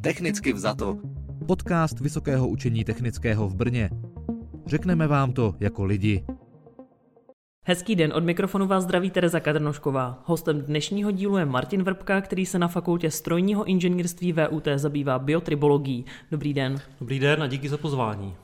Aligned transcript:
Technicky 0.00 0.52
vzato. 0.52 0.98
Podcast 1.46 2.00
Vysokého 2.00 2.48
učení 2.48 2.84
technického 2.84 3.48
v 3.48 3.54
Brně. 3.54 3.90
Řekneme 4.66 5.06
vám 5.06 5.32
to 5.32 5.54
jako 5.60 5.84
lidi. 5.84 6.24
Hezký 7.64 7.96
den, 7.96 8.12
od 8.12 8.24
mikrofonu 8.24 8.66
vás 8.66 8.84
zdraví 8.84 9.10
Tereza 9.10 9.40
Kadrnošková. 9.40 10.22
Hostem 10.26 10.60
dnešního 10.60 11.10
dílu 11.10 11.36
je 11.36 11.44
Martin 11.44 11.82
Vrbka, 11.82 12.20
který 12.20 12.46
se 12.46 12.58
na 12.58 12.68
fakultě 12.68 13.10
strojního 13.10 13.64
inženýrství 13.64 14.32
VUT 14.32 14.68
zabývá 14.76 15.18
biotribologií. 15.18 16.04
Dobrý 16.30 16.54
den. 16.54 16.80
Dobrý 17.00 17.18
den 17.18 17.42
a 17.42 17.46
díky 17.46 17.68
za 17.68 17.76
pozvání. 17.76 18.34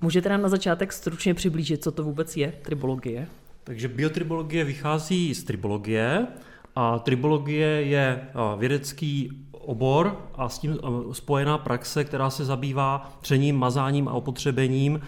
Můžete 0.00 0.28
nám 0.28 0.42
na 0.42 0.48
začátek 0.48 0.92
stručně 0.92 1.34
přiblížit, 1.34 1.82
co 1.82 1.92
to 1.92 2.04
vůbec 2.04 2.36
je 2.36 2.52
tribologie? 2.62 3.28
Takže 3.64 3.88
biotribologie 3.88 4.64
vychází 4.64 5.34
z 5.34 5.44
tribologie 5.44 6.26
a 6.76 6.98
tribologie 6.98 7.66
je 7.66 8.20
vědecký 8.58 9.30
obor 9.52 10.18
a 10.34 10.48
s 10.48 10.58
tím 10.58 10.78
spojená 11.12 11.58
praxe, 11.58 12.04
která 12.04 12.30
se 12.30 12.44
zabývá 12.44 13.12
třením, 13.20 13.56
mazáním 13.56 14.08
a 14.08 14.12
opotřebením 14.12 15.00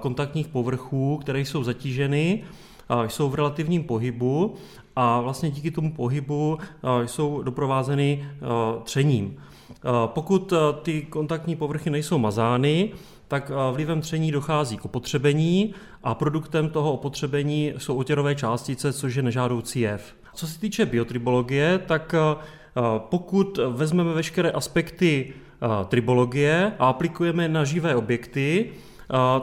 kontaktních 0.00 0.48
povrchů, 0.48 1.18
které 1.22 1.40
jsou 1.40 1.64
zatíženy, 1.64 2.42
jsou 3.06 3.28
v 3.28 3.34
relativním 3.34 3.84
pohybu 3.84 4.54
a 4.96 5.20
vlastně 5.20 5.50
díky 5.50 5.70
tomu 5.70 5.92
pohybu 5.92 6.58
jsou 7.06 7.42
doprovázeny 7.42 8.28
třením. 8.84 9.36
Pokud 10.06 10.52
ty 10.82 11.02
kontaktní 11.02 11.56
povrchy 11.56 11.90
nejsou 11.90 12.18
mazány, 12.18 12.92
tak 13.28 13.52
vlivem 13.72 14.00
tření 14.00 14.32
dochází 14.32 14.76
k 14.76 14.84
opotřebení 14.84 15.74
a 16.02 16.14
produktem 16.14 16.68
toho 16.68 16.92
opotřebení 16.92 17.72
jsou 17.78 17.96
otěrové 17.96 18.34
částice, 18.34 18.92
což 18.92 19.14
je 19.14 19.22
nežádoucí 19.22 19.80
jev. 19.80 20.14
Co 20.34 20.46
se 20.46 20.60
týče 20.60 20.86
biotribologie, 20.86 21.78
tak 21.86 22.14
pokud 22.98 23.58
vezmeme 23.70 24.12
veškeré 24.12 24.50
aspekty 24.50 25.32
tribologie 25.88 26.72
a 26.78 26.88
aplikujeme 26.88 27.48
na 27.48 27.64
živé 27.64 27.96
objekty, 27.96 28.70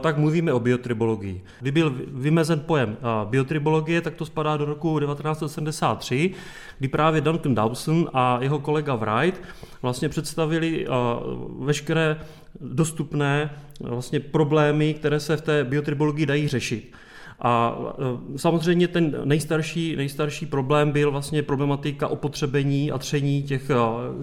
tak 0.02 0.18
mluvíme 0.18 0.54
o 0.54 0.60
biotribologii. 0.60 1.44
Kdy 1.60 1.72
byl 1.72 1.96
vymezen 2.08 2.60
pojem 2.60 2.98
biotribologie, 3.26 4.02
tak 4.02 4.16
to 4.16 4.26
spadá 4.26 4.58
do 4.58 4.66
roku 4.66 5.00
1973, 5.00 6.32
kdy 6.80 6.88
právě 6.88 7.22
Duncan 7.22 7.56
Dawson 7.56 8.10
a 8.14 8.38
jeho 8.42 8.60
kolega 8.60 8.96
Wright 8.96 9.42
vlastně 9.82 10.10
představili 10.10 10.88
veškeré 11.60 12.20
dostupné 12.62 13.50
vlastně 13.80 14.20
problémy, 14.20 14.94
které 14.94 15.20
se 15.20 15.38
v 15.38 15.42
té 15.42 15.64
biotribologii 15.64 16.26
dají 16.26 16.48
řešit. 16.48 16.92
A 17.40 17.78
samozřejmě 18.36 18.88
ten 18.88 19.16
nejstarší, 19.24 19.96
nejstarší 19.96 20.46
problém 20.46 20.92
byl 20.92 21.12
vlastně 21.12 21.44
problematika 21.44 22.08
opotřebení 22.08 22.92
a 22.92 22.98
tření 22.98 23.44
těch 23.44 23.72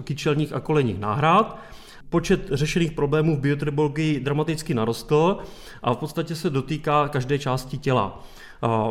kyčelních 0.03 0.53
a 0.53 0.59
kolenních 0.59 0.99
náhrad 0.99 1.59
počet 2.09 2.49
řešených 2.51 2.91
problémů 2.91 3.37
v 3.37 3.39
biotribologii 3.39 4.19
dramaticky 4.19 4.73
narostl 4.73 5.37
a 5.83 5.93
v 5.93 5.97
podstatě 5.97 6.35
se 6.35 6.49
dotýká 6.49 7.07
každé 7.07 7.39
části 7.39 7.77
těla. 7.77 8.23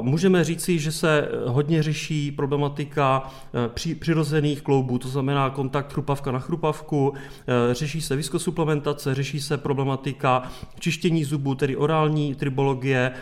Můžeme 0.00 0.44
říci, 0.44 0.78
že 0.78 0.92
se 0.92 1.28
hodně 1.46 1.82
řeší 1.82 2.32
problematika 2.32 3.30
eh, 3.66 3.94
přirozených 3.94 4.62
kloubů, 4.62 4.98
to 4.98 5.08
znamená 5.08 5.50
kontakt 5.50 5.92
chrupavka 5.92 6.32
na 6.32 6.38
chrupavku, 6.38 7.14
eh, 7.14 7.74
řeší 7.74 8.00
se 8.00 8.16
viskosuplementace, 8.16 9.14
řeší 9.14 9.40
se 9.40 9.58
problematika 9.58 10.42
čištění 10.78 11.24
zubů, 11.24 11.54
tedy 11.54 11.76
orální 11.76 12.34
tribologie, 12.34 13.12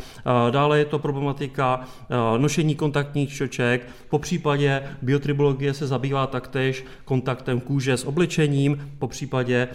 dále 0.50 0.78
je 0.78 0.84
to 0.84 0.98
problematika 0.98 1.80
eh, 1.80 2.38
nošení 2.38 2.74
kontaktních 2.74 3.32
čoček, 3.32 3.88
po 4.08 4.18
případě 4.18 4.82
biotribologie 5.02 5.74
se 5.74 5.86
zabývá 5.86 6.26
taktéž 6.26 6.84
kontaktem 7.04 7.60
kůže 7.60 7.96
s 7.96 8.06
oblečením, 8.06 8.92
po 8.98 9.08
případě 9.08 9.68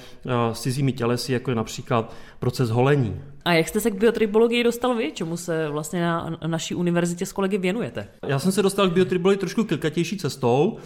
s 0.54 0.62
cizími 0.62 0.92
tělesy, 0.94 1.34
jako 1.34 1.52
je 1.52 1.56
například 1.56 2.14
proces 2.40 2.70
holení. 2.70 3.22
A 3.46 3.54
jak 3.54 3.68
jste 3.68 3.80
se 3.80 3.92
k 3.92 3.96
biotribologii 3.96 4.64
dostal 4.64 4.96
vy? 4.96 5.12
Čemu 5.12 5.38
se 5.38 5.70
vlastně 5.70 6.02
na 6.02 6.38
naší 6.48 6.76
univerzitě 6.76 7.26
s 7.26 7.32
kolegy 7.32 7.58
věnujete? 7.58 8.08
Já 8.28 8.40
jsem 8.40 8.52
se 8.52 8.62
dostal 8.62 8.90
k 8.90 8.94
biotribologii 8.94 9.40
trošku 9.40 9.64
klikatější 9.64 10.18
cestou. 10.18 10.78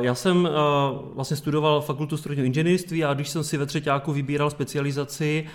Já 0.00 0.14
jsem 0.14 0.48
vlastně 1.14 1.36
studoval 1.36 1.80
fakultu 1.80 2.16
strojního 2.16 2.46
inženýrství 2.46 3.04
a 3.04 3.14
když 3.14 3.28
jsem 3.28 3.44
si 3.44 3.56
ve 3.56 3.66
třetíku 3.66 4.12
vybíral 4.12 4.50
specializaci 4.50 5.46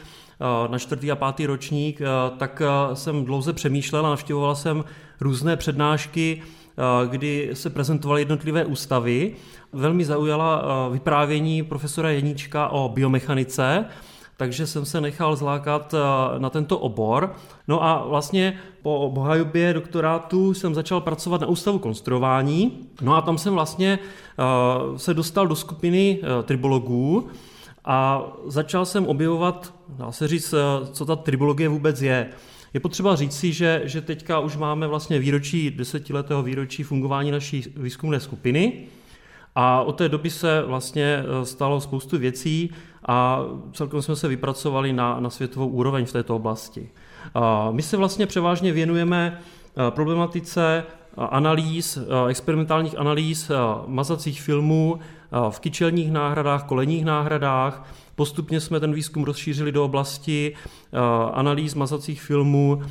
na 0.69 0.79
čtvrtý 0.79 1.11
a 1.11 1.15
pátý 1.15 1.45
ročník, 1.45 2.01
tak 2.37 2.61
jsem 2.93 3.25
dlouze 3.25 3.53
přemýšlel 3.53 4.05
a 4.05 4.09
navštěvoval 4.09 4.55
jsem 4.55 4.83
různé 5.21 5.57
přednášky, 5.57 6.41
kdy 7.09 7.49
se 7.53 7.69
prezentovaly 7.69 8.21
jednotlivé 8.21 8.65
ústavy. 8.65 9.35
Velmi 9.73 10.05
zaujala 10.05 10.63
vyprávění 10.89 11.63
profesora 11.63 12.09
Jeníčka 12.09 12.67
o 12.67 12.89
biomechanice, 12.89 13.85
takže 14.37 14.67
jsem 14.67 14.85
se 14.85 15.01
nechal 15.01 15.35
zlákat 15.35 15.93
eh, 15.93 16.39
na 16.39 16.49
tento 16.49 16.79
obor. 16.79 17.35
No 17.67 17.83
a 17.83 18.05
vlastně 18.07 18.59
po 18.81 18.99
obhajobě 18.99 19.73
doktorátu 19.73 20.53
jsem 20.53 20.75
začal 20.75 21.01
pracovat 21.01 21.41
na 21.41 21.47
ústavu 21.47 21.79
konstruování. 21.79 22.87
No 23.01 23.15
a 23.15 23.21
tam 23.21 23.37
jsem 23.37 23.53
vlastně 23.53 23.99
eh, 23.99 24.99
se 24.99 25.13
dostal 25.13 25.47
do 25.47 25.55
skupiny 25.55 26.19
eh, 26.21 26.43
tribologů 26.43 27.27
a 27.85 28.23
začal 28.45 28.85
jsem 28.85 29.07
objevovat, 29.07 29.73
dá 29.89 30.11
se 30.11 30.27
říct, 30.27 30.53
co 30.91 31.05
ta 31.05 31.15
tribologie 31.15 31.69
vůbec 31.69 32.01
je. 32.01 32.29
Je 32.73 32.79
potřeba 32.79 33.15
říct 33.15 33.37
si, 33.37 33.53
že, 33.53 33.81
že 33.85 34.01
teďka 34.01 34.39
už 34.39 34.57
máme 34.57 34.87
vlastně 34.87 35.19
výročí, 35.19 35.71
desetiletého 35.71 36.43
výročí 36.43 36.83
fungování 36.83 37.31
naší 37.31 37.63
výzkumné 37.75 38.19
skupiny 38.19 38.87
a 39.55 39.81
od 39.81 39.91
té 39.91 40.09
doby 40.09 40.29
se 40.29 40.61
vlastně 40.61 41.23
stalo 41.43 41.81
spoustu 41.81 42.17
věcí 42.17 42.69
a 43.07 43.41
celkem 43.73 44.01
jsme 44.01 44.15
se 44.15 44.27
vypracovali 44.27 44.93
na, 44.93 45.19
na 45.19 45.29
světovou 45.29 45.67
úroveň 45.67 46.05
v 46.05 46.11
této 46.11 46.35
oblasti. 46.35 46.89
My 47.71 47.81
se 47.81 47.97
vlastně 47.97 48.25
převážně 48.25 48.71
věnujeme 48.71 49.39
problematice 49.89 50.83
analýz, 51.17 51.97
experimentálních 52.27 52.97
analýz 52.97 53.51
mazacích 53.87 54.41
filmů 54.41 54.99
v 55.49 55.59
kyčelních 55.59 56.11
náhradách, 56.11 56.63
kolenních 56.63 57.05
náhradách. 57.05 57.89
Postupně 58.15 58.61
jsme 58.61 58.79
ten 58.79 58.93
výzkum 58.93 59.23
rozšířili 59.23 59.71
do 59.71 59.85
oblasti 59.85 60.55
analýz 61.33 61.75
mazacích 61.75 62.21
filmů 62.21 62.81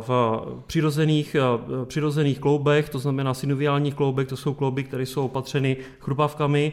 v 0.00 0.40
přirozených, 0.66 1.36
přirozených 1.84 2.38
kloubech, 2.38 2.88
to 2.88 2.98
znamená 2.98 3.34
synoviálních 3.34 3.94
kloubech, 3.94 4.28
to 4.28 4.36
jsou 4.36 4.54
klouby, 4.54 4.84
které 4.84 5.06
jsou 5.06 5.24
opatřeny 5.24 5.76
chrupavkami 6.00 6.72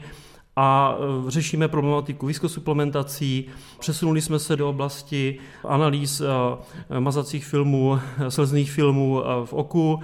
a 0.56 0.96
e, 1.28 1.32
řešíme 1.32 1.68
problematiku 1.68 2.26
výzkosuplementací. 2.26 3.46
Přesunuli 3.80 4.22
jsme 4.22 4.40
se 4.40 4.56
do 4.56 4.70
oblasti 4.70 5.40
analýz 5.64 6.22
e, 6.22 7.00
mazacích 7.00 7.46
filmů, 7.46 8.00
slzných 8.30 8.72
filmů 8.72 9.22
e, 9.22 9.46
v 9.46 9.54
oku. 9.54 10.00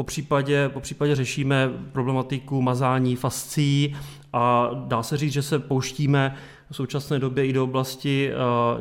Po 0.00 0.04
případě, 0.04 0.68
po 0.68 0.80
případě 0.80 1.14
řešíme 1.14 1.70
problematiku 1.92 2.62
mazání 2.62 3.16
fascí 3.16 3.96
a 4.32 4.70
dá 4.74 5.02
se 5.02 5.16
říct, 5.16 5.32
že 5.32 5.42
se 5.42 5.58
pouštíme 5.58 6.34
v 6.70 6.76
současné 6.76 7.18
době 7.18 7.46
i 7.46 7.52
do 7.52 7.64
oblasti 7.64 8.30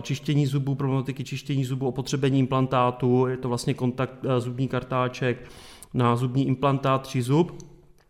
čištění 0.01 0.45
zubů, 0.45 0.75
problematiky 0.75 1.23
čištění 1.23 1.65
zubů, 1.65 1.87
opotřebení 1.87 2.39
implantátu, 2.39 3.27
je 3.27 3.37
to 3.37 3.47
vlastně 3.47 3.73
kontakt 3.73 4.25
zubní 4.39 4.67
kartáček 4.67 5.51
na 5.93 6.15
zubní 6.15 6.47
implantát 6.47 7.07
či 7.07 7.21
zub. 7.21 7.63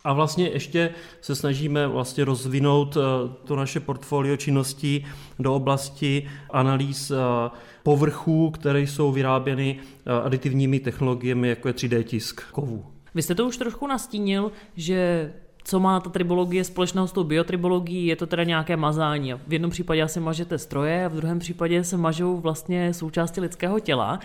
A 0.03 0.13
vlastně 0.13 0.49
ještě 0.49 0.89
se 1.21 1.35
snažíme 1.35 1.87
vlastně 1.87 2.25
rozvinout 2.25 2.97
eh, 2.97 3.01
to 3.43 3.55
naše 3.55 3.79
portfolio 3.79 4.37
činností 4.37 5.05
do 5.39 5.55
oblasti 5.55 6.29
analýz 6.49 7.11
eh, 7.11 7.15
povrchů, 7.83 8.51
které 8.51 8.81
jsou 8.81 9.11
vyráběny 9.11 9.79
eh, 9.79 10.11
aditivními 10.11 10.79
technologiemi, 10.79 11.49
jako 11.49 11.67
je 11.67 11.73
3D 11.73 12.03
tisk 12.03 12.51
kovů. 12.51 12.98
Vy 13.15 13.21
jste 13.21 13.35
to 13.35 13.47
už 13.47 13.57
trošku 13.57 13.87
nastínil, 13.87 14.51
že 14.75 15.31
co 15.63 15.79
má 15.79 15.99
ta 15.99 16.09
tribologie 16.09 16.63
společného 16.63 17.07
s 17.07 17.11
tou 17.11 17.23
biotribologií, 17.23 18.05
je 18.05 18.15
to 18.15 18.27
teda 18.27 18.43
nějaké 18.43 18.77
mazání. 18.77 19.33
V 19.33 19.53
jednom 19.53 19.71
případě 19.71 20.03
asi 20.03 20.19
mažete 20.19 20.57
stroje 20.57 21.05
a 21.05 21.07
v 21.07 21.15
druhém 21.15 21.39
případě 21.39 21.83
se 21.83 21.97
mažou 21.97 22.37
vlastně 22.37 22.93
součásti 22.93 23.41
lidského 23.41 23.79
těla. 23.79 24.19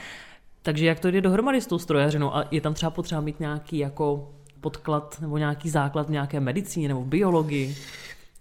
Takže 0.62 0.86
jak 0.86 1.00
to 1.00 1.10
jde 1.10 1.20
dohromady 1.20 1.60
s 1.60 1.66
tou 1.66 1.78
strojařinou? 1.78 2.36
A 2.36 2.44
je 2.50 2.60
tam 2.60 2.74
třeba 2.74 2.90
potřeba 2.90 3.20
mít 3.20 3.40
nějaký 3.40 3.78
jako 3.78 4.30
podklad 4.60 5.18
nebo 5.20 5.38
nějaký 5.38 5.70
základ 5.70 6.06
v 6.06 6.10
nějaké 6.10 6.40
medicíně 6.40 6.88
nebo 6.88 7.00
v 7.00 7.06
biologii? 7.06 7.76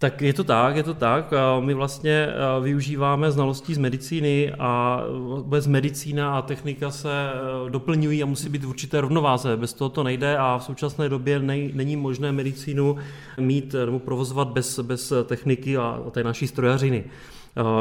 Tak 0.04 0.22
je 0.22 0.32
to 0.32 0.44
tak, 0.44 0.76
je 0.76 0.82
to 0.82 0.94
tak. 0.94 1.32
My 1.60 1.74
vlastně 1.74 2.28
využíváme 2.62 3.30
znalostí 3.30 3.74
z 3.74 3.78
medicíny 3.78 4.52
a 4.58 5.02
vůbec 5.36 5.66
medicína 5.66 6.38
a 6.38 6.42
technika 6.42 6.90
se 6.90 7.08
doplňují 7.68 8.22
a 8.22 8.26
musí 8.26 8.48
být 8.48 8.64
v 8.64 8.68
určité 8.68 9.00
rovnováze. 9.00 9.56
Bez 9.56 9.72
toho 9.72 9.88
to 9.88 10.02
nejde 10.02 10.36
a 10.36 10.58
v 10.58 10.64
současné 10.64 11.08
době 11.08 11.38
nej, 11.38 11.70
není 11.74 11.96
možné 11.96 12.32
medicínu 12.32 12.96
mít 13.40 13.74
nebo 13.86 13.98
provozovat 13.98 14.48
bez, 14.48 14.80
bez 14.80 15.12
techniky 15.24 15.76
a 15.76 16.02
té 16.10 16.24
naší 16.24 16.46
strojařiny. 16.46 17.04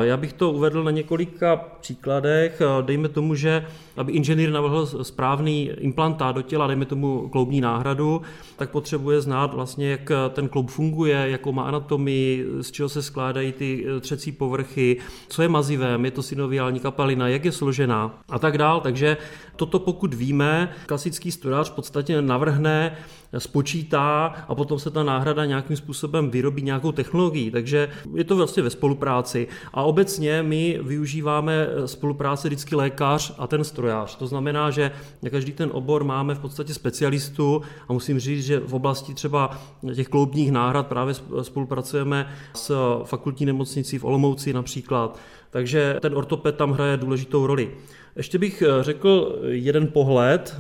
Já 0.02 0.18
bych 0.18 0.34
to 0.34 0.52
uvedl 0.52 0.84
na 0.84 0.92
několika 0.92 1.56
příkladech. 1.82 2.62
Dejme 2.82 3.10
tomu, 3.10 3.36
že 3.36 3.66
aby 3.98 4.12
inženýr 4.12 4.52
navrhl 4.52 4.86
správný 5.04 5.72
implantát 5.78 6.36
do 6.36 6.42
těla, 6.42 6.68
dejme 6.68 6.86
tomu 6.86 7.30
kloubní 7.30 7.62
náhradu, 7.62 8.22
tak 8.58 8.70
potřebuje 8.70 9.22
znát 9.22 9.54
vlastně, 9.54 9.90
jak 9.90 10.12
ten 10.30 10.50
kloub 10.50 10.70
funguje, 10.70 11.26
jakou 11.30 11.52
má 11.52 11.64
anatomii, 11.64 12.46
z 12.62 12.72
čeho 12.72 12.90
se 12.90 13.02
skládají 13.02 13.52
ty 13.52 13.86
třecí 14.00 14.32
povrchy, 14.32 14.98
co 15.28 15.42
je 15.42 15.48
mazivem, 15.48 16.06
je 16.06 16.12
to 16.12 16.24
synoviální 16.24 16.80
kapalina, 16.80 17.28
jak 17.28 17.46
je 17.46 17.52
složená 17.52 18.24
a 18.30 18.40
tak 18.40 18.58
dál. 18.58 18.82
Takže 18.82 19.18
toto 19.56 19.80
pokud 19.80 20.14
víme, 20.14 20.74
klasický 20.86 21.32
strojař 21.32 21.72
v 21.72 21.76
podstatě 21.76 22.22
navrhne 22.22 22.98
spočítá 23.38 24.26
a 24.48 24.56
potom 24.56 24.80
se 24.80 24.92
ta 24.92 25.04
náhrada 25.04 25.46
nějakým 25.46 25.78
způsobem 25.78 26.30
vyrobí 26.30 26.62
nějakou 26.62 26.92
technologií. 26.92 27.52
Takže 27.52 27.90
je 28.16 28.24
to 28.24 28.36
vlastně 28.36 28.64
ve 28.64 28.70
spolupráci. 28.70 29.48
A 29.74 29.84
obecně 29.84 30.44
my 30.44 30.80
využíváme 30.84 31.68
spolupráci 31.86 32.48
vždycky 32.48 32.76
lékař 32.76 33.36
a 33.38 33.48
ten 33.48 33.64
strojář. 33.64 34.16
To 34.16 34.28
znamená, 34.28 34.72
že 34.72 34.92
na 35.22 35.30
každý 35.30 35.52
ten 35.52 35.70
obor 35.74 36.04
máme 36.04 36.36
v 36.36 36.40
podstatě 36.40 36.74
specialistu 36.74 37.62
a 37.88 37.94
musím 37.94 38.20
říct, 38.20 38.46
že 38.46 38.60
v 38.60 38.74
oblasti 38.74 39.14
třeba 39.14 39.58
těch 39.96 40.08
kloubních 40.08 40.52
náhrad 40.52 40.88
právě 40.88 41.14
spolupracujeme 41.42 42.28
s 42.54 43.02
fakultní 43.04 43.46
nemocnicí 43.46 43.98
v 43.98 44.04
Olomouci 44.04 44.54
například. 44.54 45.20
Takže 45.50 45.98
ten 46.00 46.16
ortoped 46.16 46.56
tam 46.56 46.72
hraje 46.72 46.98
důležitou 46.98 47.48
roli. 47.48 47.72
Ještě 48.16 48.38
bych 48.38 48.64
řekl 48.82 49.40
jeden 49.48 49.88
pohled. 49.88 50.58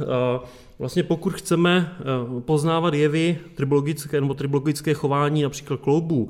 Vlastně 0.84 1.04
pokud 1.04 1.34
chceme 1.34 1.96
eh, 2.00 2.42
poznávat 2.42 2.94
jevy 2.94 3.40
tribologické 3.56 4.22
nebo 4.22 4.34
tribologické 4.34 4.94
chování 4.94 5.44
například 5.44 5.80
kloubů, 5.80 6.30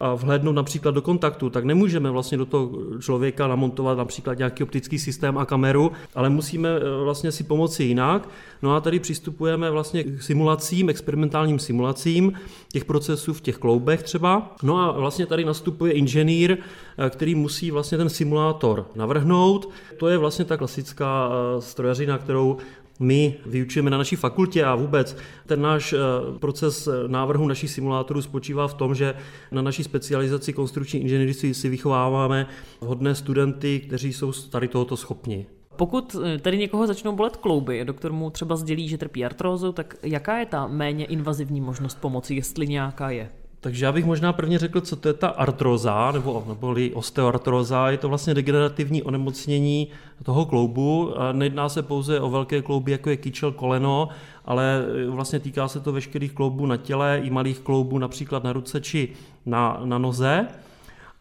a 0.00 0.14
vhlédnout 0.14 0.54
například 0.54 0.90
do 0.90 1.02
kontaktu, 1.02 1.50
tak 1.50 1.64
nemůžeme 1.64 2.10
vlastně 2.10 2.38
do 2.38 2.46
toho 2.46 2.70
člověka 3.00 3.48
namontovat 3.48 3.98
například 3.98 4.38
nějaký 4.38 4.62
optický 4.62 4.98
systém 4.98 5.38
a 5.38 5.46
kameru, 5.46 5.92
ale 6.14 6.30
musíme 6.30 6.68
eh, 6.68 7.04
vlastně 7.04 7.32
si 7.32 7.44
pomoci 7.44 7.84
jinak. 7.84 8.28
No 8.62 8.74
a 8.74 8.80
tady 8.80 9.00
přistupujeme 9.00 9.70
vlastně 9.70 10.04
k 10.04 10.22
simulacím, 10.22 10.88
experimentálním 10.88 11.58
simulacím 11.58 12.32
těch 12.72 12.84
procesů 12.84 13.32
v 13.32 13.40
těch 13.40 13.58
kloubech 13.58 14.02
třeba. 14.02 14.54
No 14.62 14.78
a 14.78 14.92
vlastně 14.92 15.26
tady 15.26 15.44
nastupuje 15.44 15.92
inženýr, 15.92 16.56
eh, 16.98 17.10
který 17.10 17.34
musí 17.34 17.70
vlastně 17.70 17.98
ten 17.98 18.08
simulátor 18.08 18.86
navrhnout. 18.94 19.70
To 19.96 20.08
je 20.08 20.18
vlastně 20.18 20.44
ta 20.44 20.56
klasická 20.56 21.30
strojařina, 21.58 22.18
kterou 22.18 22.58
my 23.00 23.34
vyučujeme 23.46 23.90
na 23.90 23.98
naší 23.98 24.16
fakultě 24.16 24.64
a 24.64 24.74
vůbec 24.74 25.16
ten 25.46 25.60
náš 25.62 25.92
eh, 25.92 25.98
proces 26.38 26.86
eh, 26.86 27.08
návrhu 27.08 27.48
našich 27.48 27.70
simulátorů 27.70 28.22
spočívá 28.22 28.68
v 28.68 28.74
tom, 28.74 28.94
že 28.94 29.14
na 29.52 29.62
naší 29.62 29.84
specializaci 29.84 30.52
konstrukční 30.52 31.00
inženýrství 31.00 31.54
si 31.54 31.68
vychováváme 31.68 32.46
hodné 32.80 33.14
studenty, 33.14 33.80
kteří 33.80 34.12
jsou 34.12 34.32
tady 34.32 34.68
tohoto 34.68 34.96
schopni. 34.96 35.46
Pokud 35.76 36.16
eh, 36.24 36.38
tady 36.38 36.58
někoho 36.58 36.86
začnou 36.86 37.16
bolet 37.16 37.36
klouby, 37.36 37.84
doktor 37.84 38.12
mu 38.12 38.30
třeba 38.30 38.56
sdělí, 38.56 38.88
že 38.88 38.98
trpí 38.98 39.24
artrózou, 39.24 39.72
tak 39.72 39.96
jaká 40.02 40.38
je 40.38 40.46
ta 40.46 40.66
méně 40.66 41.04
invazivní 41.04 41.60
možnost 41.60 42.00
pomoci, 42.00 42.34
jestli 42.34 42.66
nějaká 42.66 43.10
je? 43.10 43.30
Takže 43.64 43.84
já 43.84 43.92
bych 43.92 44.04
možná 44.04 44.32
prvně 44.32 44.58
řekl, 44.58 44.80
co 44.80 44.96
to 44.96 45.08
je 45.08 45.14
ta 45.14 45.28
artroza, 45.28 46.12
nebo, 46.12 46.44
nebo 46.48 46.74
osteoartroza. 46.94 47.90
Je 47.90 47.98
to 47.98 48.08
vlastně 48.08 48.34
degenerativní 48.34 49.02
onemocnění 49.02 49.88
toho 50.22 50.44
kloubu. 50.44 51.14
Nejedná 51.32 51.68
se 51.68 51.82
pouze 51.82 52.20
o 52.20 52.30
velké 52.30 52.62
klouby, 52.62 52.92
jako 52.92 53.10
je 53.10 53.16
kyčel, 53.16 53.52
koleno, 53.52 54.08
ale 54.44 54.84
vlastně 55.08 55.40
týká 55.40 55.68
se 55.68 55.80
to 55.80 55.92
veškerých 55.92 56.32
kloubů 56.32 56.66
na 56.66 56.76
těle 56.76 57.20
i 57.24 57.30
malých 57.30 57.58
kloubů, 57.58 57.98
například 57.98 58.44
na 58.44 58.52
ruce 58.52 58.80
či 58.80 59.08
na, 59.46 59.80
na 59.84 59.98
noze. 59.98 60.46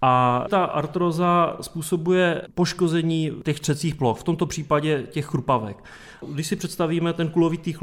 A 0.05 0.45
ta 0.49 0.63
artroza 0.63 1.57
způsobuje 1.61 2.41
poškození 2.55 3.31
těch 3.43 3.59
třecích 3.59 3.95
ploch, 3.95 4.19
v 4.19 4.23
tomto 4.23 4.45
případě 4.45 5.03
těch 5.09 5.25
chrupavek. 5.25 5.83
Když 6.27 6.47
si 6.47 6.55
představíme 6.55 7.13
ten 7.13 7.29
kulovitý 7.29 7.73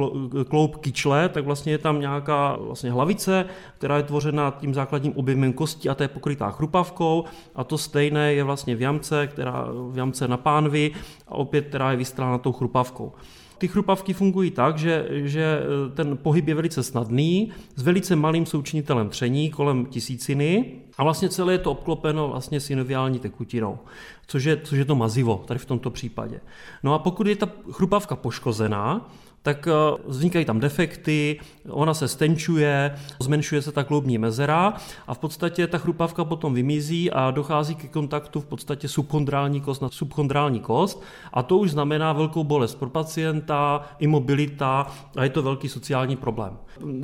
kloub 0.49 0.76
kyčle, 0.76 1.28
tak 1.28 1.44
vlastně 1.44 1.72
je 1.72 1.78
tam 1.78 2.00
nějaká 2.00 2.56
vlastně 2.61 2.90
hlavice, 2.93 3.44
která 3.78 3.96
je 3.96 4.02
tvořena 4.02 4.50
tím 4.50 4.75
základním 4.75 5.12
objemem 5.17 5.52
kostí 5.52 5.88
a 5.88 5.94
to 5.94 6.02
je 6.02 6.08
pokrytá 6.08 6.50
chrupavkou 6.50 7.25
a 7.55 7.64
to 7.64 7.78
stejné 7.78 8.34
je 8.34 8.44
vlastně 8.44 8.76
v 8.76 8.81
jamce, 8.81 9.26
která 9.26 9.66
v 9.90 9.99
jamce 9.99 10.28
na 10.28 10.37
pánvi 10.37 10.90
a 11.28 11.34
opět, 11.34 11.66
která 11.66 11.90
je 11.90 11.96
vystrána 11.96 12.38
tou 12.38 12.52
chrupavkou. 12.52 13.12
Ty 13.60 13.68
chrupavky 13.68 14.12
fungují 14.12 14.50
tak, 14.50 14.78
že, 14.78 15.06
že 15.10 15.60
ten 15.94 16.16
pohyb 16.16 16.48
je 16.48 16.54
velice 16.54 16.82
snadný, 16.82 17.52
s 17.76 17.82
velice 17.82 18.16
malým 18.16 18.46
součinitelem 18.46 19.08
tření 19.08 19.50
kolem 19.50 19.86
tisíciny 19.86 20.72
a 20.98 21.04
vlastně 21.04 21.28
celé 21.28 21.52
je 21.52 21.58
to 21.58 21.70
obklopeno 21.70 22.28
vlastně 22.28 22.60
synoviální 22.60 23.18
tekutinou, 23.18 23.78
což 24.26 24.44
je, 24.44 24.56
což 24.56 24.78
je 24.78 24.84
to 24.84 24.94
mazivo 24.94 25.44
tady 25.46 25.60
v 25.60 25.64
tomto 25.64 25.90
případě. 25.90 26.40
No 26.82 26.94
a 26.94 26.98
pokud 26.98 27.26
je 27.26 27.36
ta 27.36 27.48
chrupavka 27.72 28.16
poškozená, 28.16 29.10
tak 29.42 29.69
eh, 29.69 29.72
vznikají 30.06 30.44
tam 30.44 30.60
defekty, 30.60 31.40
ona 31.69 31.94
se 31.94 32.08
stenčuje, 32.08 32.94
zmenšuje 33.22 33.62
se 33.62 33.72
ta 33.72 33.84
kloubní 33.84 34.19
mezera 34.19 34.75
a 35.06 35.14
v 35.14 35.19
podstatě 35.19 35.66
ta 35.66 35.78
chrupavka 35.78 36.25
potom 36.25 36.54
vymizí 36.54 37.10
a 37.10 37.31
dochází 37.31 37.75
ke 37.75 37.88
kontaktu 37.88 38.40
v 38.40 38.46
podstatě 38.46 38.88
subchondrální 38.88 39.60
kost 39.60 39.82
na 39.82 39.88
subchondrální 39.88 40.60
kost 40.60 41.02
a 41.32 41.42
to 41.42 41.58
už 41.58 41.70
znamená 41.70 42.12
velkou 42.12 42.44
bolest 42.44 42.75
pro 42.75 42.90
pacienta, 42.90 43.82
imobilita 43.98 44.87
a 45.16 45.25
je 45.25 45.31
to 45.31 45.42
velký 45.42 45.69
sociální 45.69 46.16
problém. 46.16 46.58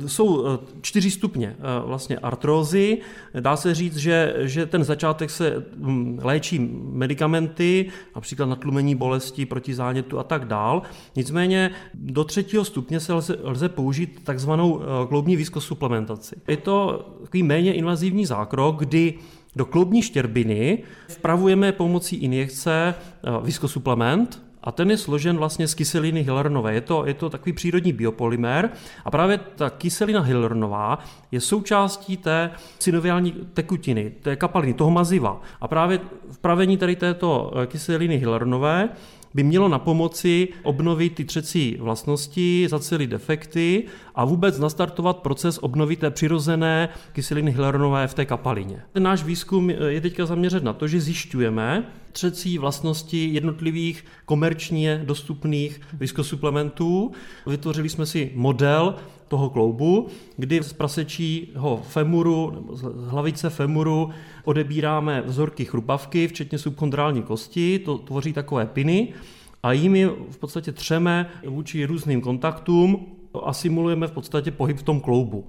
Jsou 0.07 0.47
eh, 0.47 0.57
čtyři 0.81 1.11
stupně 1.11 1.55
eh, 1.59 1.63
vlastně 1.85 2.17
artrózy. 2.17 2.97
Dá 3.39 3.55
se 3.55 3.75
říct, 3.75 3.97
že, 3.97 4.33
že 4.39 4.65
ten 4.65 4.83
začátek 4.83 5.29
se 5.29 5.65
hm, 5.77 6.19
léčí 6.23 6.59
medicamenty, 6.91 7.89
například 8.15 8.45
na 8.45 8.55
tlumení 8.55 8.95
bolesti, 8.95 9.45
proti 9.45 9.73
zánětu 9.73 10.19
a 10.19 10.23
tak 10.23 10.45
dál. 10.45 10.81
Nicméně 11.15 11.71
do 11.93 12.26
třetího 12.27 12.65
stupně 12.65 12.99
se 12.99 13.13
lze, 13.13 13.37
lze 13.43 13.69
použít 13.69 14.19
takzvanou 14.23 14.81
eh, 14.81 15.07
kloubní 15.07 15.35
výzkosuplementaci. 15.35 16.35
Je 16.47 16.57
to 16.57 17.05
takový 17.21 17.43
méně 17.43 17.73
invazivní 17.73 18.25
zákrok, 18.25 18.79
kdy 18.79 19.13
do 19.55 19.65
kloubní 19.65 20.01
štěrbiny 20.01 20.83
vpravujeme 21.07 21.71
pomocí 21.71 22.15
injekce 22.15 22.95
výzkosuplement, 23.43 24.47
a 24.67 24.71
ten 24.71 24.91
je 24.91 24.97
složen 24.97 25.37
vlastně 25.37 25.67
z 25.67 25.73
kyseliny 25.73 26.23
hyaluronové. 26.23 26.73
Je 26.73 26.81
to, 26.81 27.05
je 27.05 27.13
to 27.13 27.29
takový 27.29 27.53
přírodní 27.53 27.93
biopolymer 27.93 28.69
a 29.05 29.11
právě 29.11 29.39
ta 29.55 29.69
kyselina 29.69 30.21
hyaluronová 30.21 30.99
je 31.31 31.41
součástí 31.41 32.17
té 32.17 32.51
synoviální 32.79 33.31
tekutiny, 33.53 34.11
té 34.21 34.35
kapaliny, 34.35 34.73
toho 34.73 34.91
maziva. 34.91 35.41
A 35.61 35.67
právě 35.67 35.99
v 36.31 36.37
pravení 36.37 36.77
tady 36.77 36.95
této 36.95 37.53
eh, 37.55 37.67
kyseliny 37.67 38.17
hyaluronové 38.17 38.89
by 39.37 39.43
mělo 39.43 39.67
na 39.67 39.79
pomoci 39.79 40.47
obnovit 40.63 41.15
ty 41.15 41.25
třecí 41.25 41.77
vlastnosti, 41.79 42.67
zacelit 42.69 43.09
defekty 43.09 43.83
a 44.15 44.25
vůbec 44.25 44.59
nastartovat 44.59 45.17
proces 45.17 45.59
obnovy 45.61 45.95
té 45.95 46.11
přirozené 46.11 46.89
kyseliny 47.13 47.51
hyaluronové 47.51 48.07
v 48.07 48.13
té 48.13 48.25
kapalině. 48.25 48.81
Ten 48.93 49.03
náš 49.03 49.23
výzkum 49.23 49.69
je 49.69 50.01
teďka 50.01 50.25
zaměřen 50.25 50.63
na 50.63 50.73
to, 50.73 50.87
že 50.87 51.01
zjišťujeme 51.01 51.83
třecí 52.11 52.57
vlastnosti 52.57 53.29
jednotlivých 53.33 54.05
komerčně 54.25 55.01
dostupných 55.05 55.81
výzkosuplementů. 55.93 57.11
Vytvořili 57.47 57.89
jsme 57.89 58.05
si 58.05 58.31
model 58.35 58.95
toho 59.27 59.49
kloubu, 59.49 60.07
kdy 60.37 60.63
z 60.63 60.73
prasečího 60.73 61.81
femuru, 61.87 62.51
nebo 62.51 62.75
z 62.75 63.07
hlavice 63.07 63.49
femuru 63.49 64.09
odebíráme 64.43 65.21
vzorky 65.21 65.65
chrupavky, 65.65 66.27
včetně 66.27 66.57
subchondrální 66.57 67.23
kosti, 67.23 67.79
to 67.79 67.97
tvoří 67.97 68.33
takové 68.33 68.65
piny, 68.65 69.13
a 69.63 69.71
jimi 69.71 70.05
v 70.05 70.37
podstatě 70.39 70.71
třeme 70.71 71.29
vůči 71.47 71.85
různým 71.85 72.21
kontaktům 72.21 73.05
a 73.43 73.53
simulujeme 73.53 74.07
v 74.07 74.11
podstatě 74.11 74.51
pohyb 74.51 74.77
v 74.77 74.83
tom 74.83 74.99
kloubu. 75.01 75.45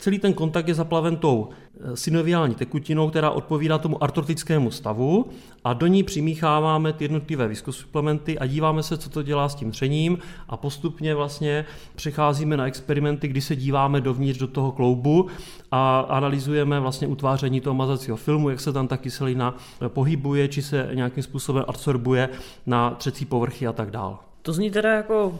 Celý 0.00 0.18
ten 0.18 0.32
kontakt 0.32 0.68
je 0.68 0.74
zaplaven 0.74 1.16
tou 1.16 1.48
eh, 1.48 1.96
synoviální 1.96 2.54
tekutinou, 2.54 3.10
která 3.10 3.30
odpovídá 3.30 3.78
tomu 3.78 4.02
artrotickému 4.02 4.70
stavu 4.70 5.26
a 5.64 5.72
do 5.72 5.86
ní 5.86 6.02
přimícháváme 6.02 6.92
ty 6.92 7.04
jednotlivé 7.04 7.48
viskosuplementy 7.48 8.38
a 8.38 8.46
díváme 8.46 8.82
se, 8.82 8.98
co 8.98 9.10
to 9.10 9.22
dělá 9.22 9.48
s 9.48 9.54
tím 9.54 9.70
třením 9.70 10.18
a 10.48 10.56
postupně 10.56 11.14
vlastně 11.14 11.64
přecházíme 11.94 12.56
na 12.56 12.66
experimenty, 12.66 13.28
kdy 13.28 13.40
se 13.40 13.56
díváme 13.56 14.00
dovnitř 14.00 14.38
do 14.38 14.46
toho 14.46 14.72
kloubu 14.72 15.26
a 15.70 16.00
analyzujeme 16.00 16.80
vlastně 16.80 17.06
utváření 17.06 17.60
toho 17.60 17.74
mazacího 17.74 18.16
filmu, 18.16 18.50
jak 18.50 18.60
se 18.60 18.72
tam 18.72 18.88
ta 18.88 18.96
kyselina 18.96 19.56
eh, 19.82 19.88
pohybuje, 19.88 20.48
či 20.48 20.62
se 20.62 20.90
nějakým 20.94 21.22
způsobem 21.22 21.64
absorbuje 21.68 22.28
na 22.66 22.90
třecí 22.90 23.24
povrchy 23.24 23.66
a 23.66 23.72
tak 23.72 23.90
dále. 23.90 24.16
To 24.42 24.52
zní 24.52 24.70
teda 24.70 24.94
jako 24.94 25.38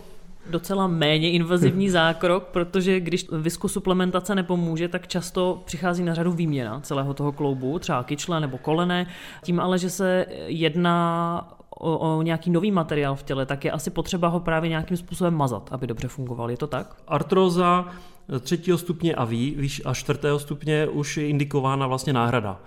docela 0.51 0.87
méně 0.87 1.31
invazivní 1.31 1.91
zákrok, 2.01 2.45
protože 2.45 3.01
když 3.01 3.27
viskosuplementace 3.33 4.35
nepomůže, 4.35 4.89
tak 4.89 5.09
často 5.09 5.63
přichází 5.65 6.05
na 6.05 6.15
řadu 6.15 6.33
výměna 6.33 6.81
celého 6.81 7.15
toho 7.15 7.33
kloubu, 7.33 7.79
třeba 7.79 8.03
kyčle 8.03 8.41
nebo 8.41 8.59
kolene. 8.59 9.07
Tím 9.43 9.61
ale, 9.61 9.79
že 9.79 9.91
se 9.91 10.27
jedná 10.47 11.61
o, 11.71 11.99
o 11.99 12.23
nějaký 12.23 12.51
nový 12.51 12.71
materiál 12.71 13.15
v 13.15 13.23
těle, 13.23 13.47
tak 13.47 13.65
je 13.65 13.71
asi 13.71 13.91
potřeba 13.91 14.29
ho 14.29 14.41
právě 14.41 14.71
nějakým 14.71 14.97
způsobem 14.97 15.35
mazat, 15.35 15.69
aby 15.73 15.87
dobře 15.87 16.09
fungoval. 16.09 16.51
Je 16.51 16.57
to 16.57 16.67
tak? 16.67 16.97
Artroza 17.09 17.89
třetího 18.41 18.79
stupně 18.79 19.15
a 19.15 19.25
výš 19.25 19.83
a 19.85 19.95
čtvrtého 19.95 20.39
stupně 20.39 20.87
už 20.87 21.17
je 21.17 21.29
indikována 21.29 21.87
vlastně 21.87 22.13
náhrada. 22.13 22.61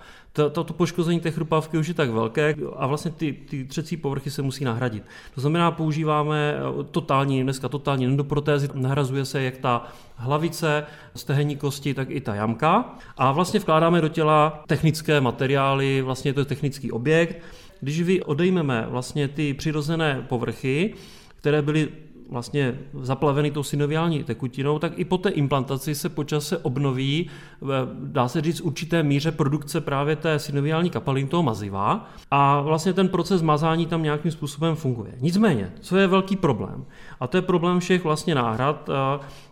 Toto 0.52 0.72
poškození 0.72 1.20
té 1.20 1.30
chrupavky 1.30 1.78
už 1.78 1.88
je 1.88 1.94
tak 1.94 2.10
velké 2.10 2.56
a 2.76 2.86
vlastně 2.86 3.10
ty, 3.10 3.32
ty 3.32 3.64
třecí 3.64 3.96
povrchy 3.96 4.30
se 4.30 4.42
musí 4.42 4.64
nahradit. 4.64 5.02
To 5.34 5.40
znamená, 5.40 5.70
používáme 5.70 6.54
eh, 6.56 6.84
totální, 6.90 7.42
dneska 7.42 7.68
totální 7.68 8.06
endoprotézy, 8.06 8.68
nahrazuje 8.74 9.24
se 9.24 9.42
jak 9.42 9.56
ta 9.56 9.86
hlavice, 10.16 10.86
stehenní 11.16 11.56
kosti, 11.56 11.94
tak 11.94 12.10
i 12.10 12.20
ta 12.20 12.34
jamka 12.34 12.98
a 13.16 13.32
vlastně 13.32 13.60
vkládáme 13.60 14.00
do 14.00 14.08
těla 14.08 14.62
technické 14.66 15.20
materiály, 15.20 16.02
vlastně 16.02 16.32
to 16.32 16.40
je 16.40 16.44
technický 16.44 16.92
objekt. 16.92 17.42
Když 17.80 18.02
vy 18.02 18.22
odejmeme 18.22 18.86
vlastně 18.90 19.28
ty 19.28 19.54
přirozené 19.54 20.24
povrchy, 20.28 20.94
které 21.36 21.62
byly 21.62 21.88
vlastně 22.30 22.78
zaplavený 23.00 23.50
tou 23.50 23.62
synoviální 23.62 24.24
tekutinou, 24.24 24.78
tak 24.78 24.92
i 24.96 25.04
po 25.04 25.18
té 25.18 25.28
implantaci 25.28 25.94
se 25.94 26.08
počase 26.08 26.58
obnoví, 26.58 27.30
eh, 27.62 27.66
dá 27.94 28.28
se 28.28 28.40
říct, 28.40 28.60
určité 28.60 29.02
míře 29.02 29.32
produkce 29.32 29.80
právě 29.80 30.16
té 30.16 30.38
synoviální 30.38 30.90
kapaliny, 30.90 31.28
toho 31.28 31.42
maziva 31.42 32.10
a 32.30 32.60
vlastně 32.60 32.92
ten 32.92 33.08
proces 33.08 33.42
mazání 33.42 33.86
tam 33.86 34.02
nějakým 34.02 34.30
způsobem 34.30 34.76
funguje. 34.76 35.12
Nicméně, 35.20 35.72
co 35.80 35.96
je 35.96 36.06
velký 36.06 36.36
problém? 36.36 36.84
A 37.20 37.26
to 37.26 37.36
je 37.36 37.42
problém 37.42 37.80
všech 37.80 38.04
vlastně 38.04 38.34
náhrad, 38.34 38.90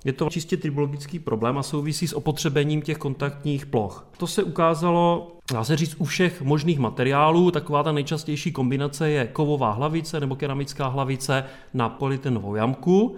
je 0.05 0.13
to 0.13 0.29
čistě 0.31 0.57
tribologický 0.57 1.19
problém 1.19 1.59
a 1.59 1.63
souvisí 1.63 2.09
s 2.09 2.13
opotřebením 2.13 2.83
těch 2.83 2.99
kontaktních 2.99 3.67
ploch. 3.67 4.09
To 4.19 4.27
se 4.27 4.43
ukázalo 4.43 5.33
dá 5.53 5.65
se 5.65 5.77
říct, 5.77 5.97
u 5.99 6.05
všech 6.05 6.43
možných 6.43 6.79
materiálů. 6.79 7.51
Taková 7.51 7.83
ta 7.83 7.93
nejčastější 7.93 8.53
kombinace 8.53 9.11
je 9.11 9.27
kovová 9.27 9.73
hlavice 9.73 10.21
nebo 10.21 10.37
keramická 10.37 10.87
hlavice 10.87 11.45
na 11.75 11.89
polytenovou 11.89 12.55
jamku. 12.55 13.17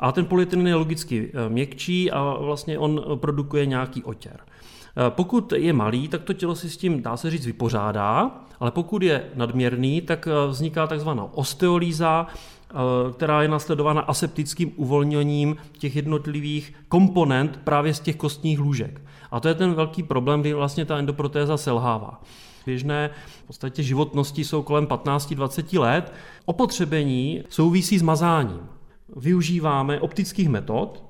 A 0.00 0.12
ten 0.12 0.26
polyeten 0.26 0.66
je 0.66 0.74
logicky 0.74 1.30
eh, 1.34 1.48
měkčí 1.48 2.10
a 2.10 2.36
vlastně 2.40 2.78
on 2.78 3.04
produkuje 3.14 3.66
nějaký 3.66 4.04
otěr. 4.04 4.40
Eh, 4.40 5.10
pokud 5.10 5.52
je 5.52 5.72
malý, 5.72 6.08
tak 6.08 6.22
to 6.22 6.32
tělo 6.32 6.54
si 6.54 6.70
s 6.70 6.76
tím, 6.76 7.02
dá 7.02 7.16
se 7.16 7.30
říct, 7.30 7.46
vypořádá, 7.46 8.30
ale 8.60 8.70
pokud 8.70 9.02
je 9.02 9.24
nadměrný, 9.34 10.00
tak 10.00 10.28
eh, 10.28 10.50
vzniká 10.50 10.86
takzvaná 10.86 11.24
osteolýza, 11.34 12.26
která 13.12 13.42
je 13.42 13.48
nasledována 13.48 14.00
aseptickým 14.00 14.72
uvolněním 14.76 15.56
těch 15.78 15.96
jednotlivých 15.96 16.74
komponent 16.88 17.60
právě 17.64 17.94
z 17.94 18.00
těch 18.00 18.16
kostních 18.16 18.60
lůžek. 18.60 19.00
A 19.30 19.40
to 19.40 19.48
je 19.48 19.54
ten 19.54 19.74
velký 19.74 20.02
problém, 20.02 20.40
kdy 20.40 20.54
vlastně 20.54 20.84
ta 20.84 20.98
endoprotéza 20.98 21.56
selhává. 21.56 22.22
Běžné 22.66 23.10
v 23.44 23.46
podstatě 23.46 23.82
životnosti 23.82 24.44
jsou 24.44 24.62
kolem 24.62 24.86
15-20 24.86 25.80
let. 25.80 26.12
Opotřebení 26.44 27.44
souvisí 27.48 27.98
s 27.98 28.02
mazáním. 28.02 28.60
Využíváme 29.16 30.00
optických 30.00 30.48
metod, 30.48 31.04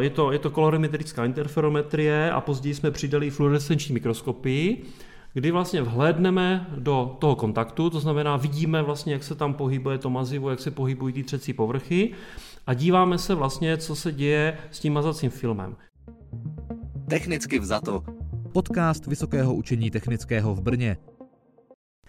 je 0.00 0.10
to, 0.10 0.32
je 0.32 0.38
to 0.38 0.50
kolorimetrická 0.50 1.24
interferometrie 1.24 2.30
a 2.30 2.40
později 2.40 2.74
jsme 2.74 2.90
přidali 2.90 3.30
fluorescenční 3.30 3.92
mikroskopii, 3.92 4.84
kdy 5.32 5.50
vlastně 5.50 5.82
vhlédneme 5.82 6.66
do 6.78 7.16
toho 7.18 7.36
kontaktu, 7.36 7.90
to 7.90 8.00
znamená 8.00 8.36
vidíme 8.36 8.82
vlastně, 8.82 9.12
jak 9.12 9.24
se 9.24 9.34
tam 9.34 9.54
pohybuje 9.54 9.98
to 9.98 10.10
mazivo, 10.10 10.50
jak 10.50 10.60
se 10.60 10.70
pohybují 10.70 11.14
ty 11.14 11.22
třecí 11.22 11.52
povrchy 11.52 12.10
a 12.66 12.74
díváme 12.74 13.18
se 13.18 13.34
vlastně, 13.34 13.76
co 13.76 13.96
se 13.96 14.12
děje 14.12 14.58
s 14.70 14.80
tím 14.80 14.92
mazacím 14.92 15.30
filmem. 15.30 15.76
Technicky 17.08 17.58
vzato. 17.58 18.04
Podcast 18.52 19.06
Vysokého 19.06 19.54
učení 19.54 19.90
technického 19.90 20.54
v 20.54 20.60
Brně. 20.60 20.96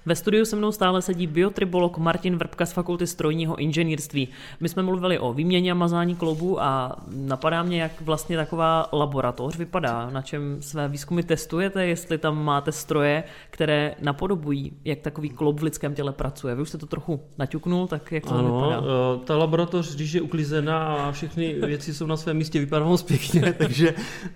Ve 0.08 0.16
studiu 0.16 0.46
se 0.46 0.56
mnou 0.56 0.72
stále 0.72 1.02
sedí 1.02 1.28
biotribolog 1.28 1.98
Martin 1.98 2.38
Vrbka 2.38 2.66
z 2.66 2.74
Fakulty 2.74 3.08
strojního 3.08 3.56
inženýrství. 3.56 4.28
My 4.60 4.70
jsme 4.70 4.84
mluvili 4.84 5.20
o 5.20 5.34
výměně 5.34 5.72
a 5.72 5.76
mazání 5.76 6.16
kloubů 6.16 6.62
a 6.62 6.96
napadá 7.16 7.64
mě, 7.64 7.82
jak 7.82 8.02
vlastně 8.02 8.38
taková 8.38 8.90
laboratoř 8.94 9.58
vypadá, 9.58 10.10
na 10.10 10.22
čem 10.22 10.58
své 10.60 10.88
výzkumy 10.88 11.24
testujete, 11.24 11.86
jestli 11.86 12.18
tam 12.18 12.44
máte 12.44 12.72
stroje, 12.72 13.24
které 13.50 13.96
napodobují, 14.02 14.74
jak 14.86 15.00
takový 15.00 15.30
kloub 15.30 15.60
v 15.60 15.64
lidském 15.64 15.96
těle 15.96 16.12
pracuje. 16.12 16.56
Vy 16.56 16.62
už 16.62 16.70
jste 16.70 16.78
to 16.78 16.86
trochu 16.86 17.20
naťuknul, 17.38 17.88
tak 17.88 18.12
jak 18.12 18.24
to 18.24 18.34
ano, 18.34 18.56
vypadá? 18.56 18.82
Eh, 18.82 19.26
ta 19.26 19.38
laboratoř, 19.38 19.96
když 19.96 20.14
je 20.14 20.22
uklizená 20.22 20.96
a 20.96 21.12
všechny 21.12 21.54
věci 21.54 21.94
jsou 21.94 22.06
na 22.06 22.18
svém 22.18 22.38
místě, 22.38 22.60
vypadá 22.60 22.86
moc 22.86 23.04
pěkně, 23.04 23.54
takže 23.58 23.94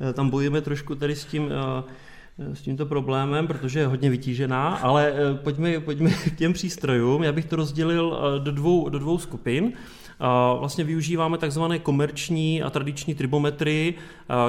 eh, 0.09 0.13
tam 0.13 0.29
bojujeme 0.29 0.61
trošku 0.61 0.95
tady 0.95 1.15
s 1.15 1.25
tím 1.25 1.49
eh, 1.51 2.08
s 2.53 2.61
tímto 2.61 2.85
problémem, 2.85 3.47
protože 3.47 3.79
je 3.79 3.87
hodně 3.87 4.09
vytížená, 4.09 4.75
ale 4.75 5.13
eh, 5.13 5.37
pojďme, 5.43 5.79
pojďme 5.79 6.09
k 6.09 6.37
těm 6.37 6.53
přístrojům. 6.53 7.23
Já 7.23 7.31
bych 7.31 7.45
to 7.45 7.55
rozdělil 7.55 8.19
eh, 8.19 8.39
do 8.39 8.51
dvou, 8.51 8.89
do 8.89 8.99
dvou 8.99 9.17
skupin. 9.17 9.73
Vlastně 10.59 10.83
využíváme 10.83 11.37
takzvané 11.37 11.79
komerční 11.79 12.63
a 12.63 12.69
tradiční 12.69 13.15
tribometry, 13.15 13.93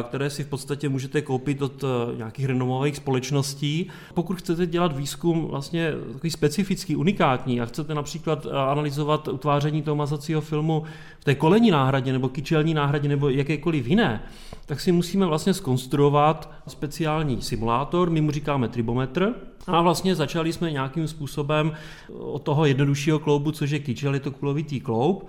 které 0.03 0.31
si 0.31 0.45
v 0.45 0.47
podstatě 0.47 0.89
můžete 0.89 1.23
koupit 1.23 1.63
od 1.63 1.85
nějakých 2.17 2.47
renomovaných 2.47 2.97
společností. 2.97 3.87
Pokud 4.15 4.37
chcete 4.37 4.67
dělat 4.67 4.97
výzkum 4.97 5.47
vlastně 5.47 5.93
takový 6.13 6.31
specifický, 6.31 6.97
unikátní 6.97 7.61
a 7.61 7.67
chcete 7.67 7.95
například 7.95 8.47
analyzovat 8.47 9.29
utváření 9.29 9.83
toho 9.83 9.97
mazacího 9.97 10.41
filmu 10.41 10.83
v 11.21 11.25
té 11.25 11.35
kolení 11.35 11.71
náhradě 11.71 12.13
nebo 12.13 12.29
kyčelní 12.29 12.75
náhradě 12.75 13.09
nebo 13.09 13.29
jakékoliv 13.29 13.87
jiné, 13.87 14.23
tak 14.67 14.81
si 14.81 14.93
musíme 14.93 15.27
vlastně 15.27 15.55
skonstruovat 15.55 16.53
speciální 16.69 17.43
simulátor, 17.43 18.11
my 18.11 18.21
mu 18.21 18.31
říkáme 18.31 18.69
tribometr, 18.69 19.35
a 19.67 19.83
vlastně 19.83 20.15
začali 20.15 20.53
jsme 20.53 20.73
nějakým 20.73 21.09
způsobem 21.09 21.73
od 22.19 22.43
toho 22.43 22.65
jednoduššího 22.65 23.19
kloubu, 23.19 23.53
což 23.53 23.71
je 23.71 23.79
kyčel, 23.79 24.15
je 24.15 24.21
to 24.21 24.31
kulovitý 24.31 24.81
kloub, 24.81 25.29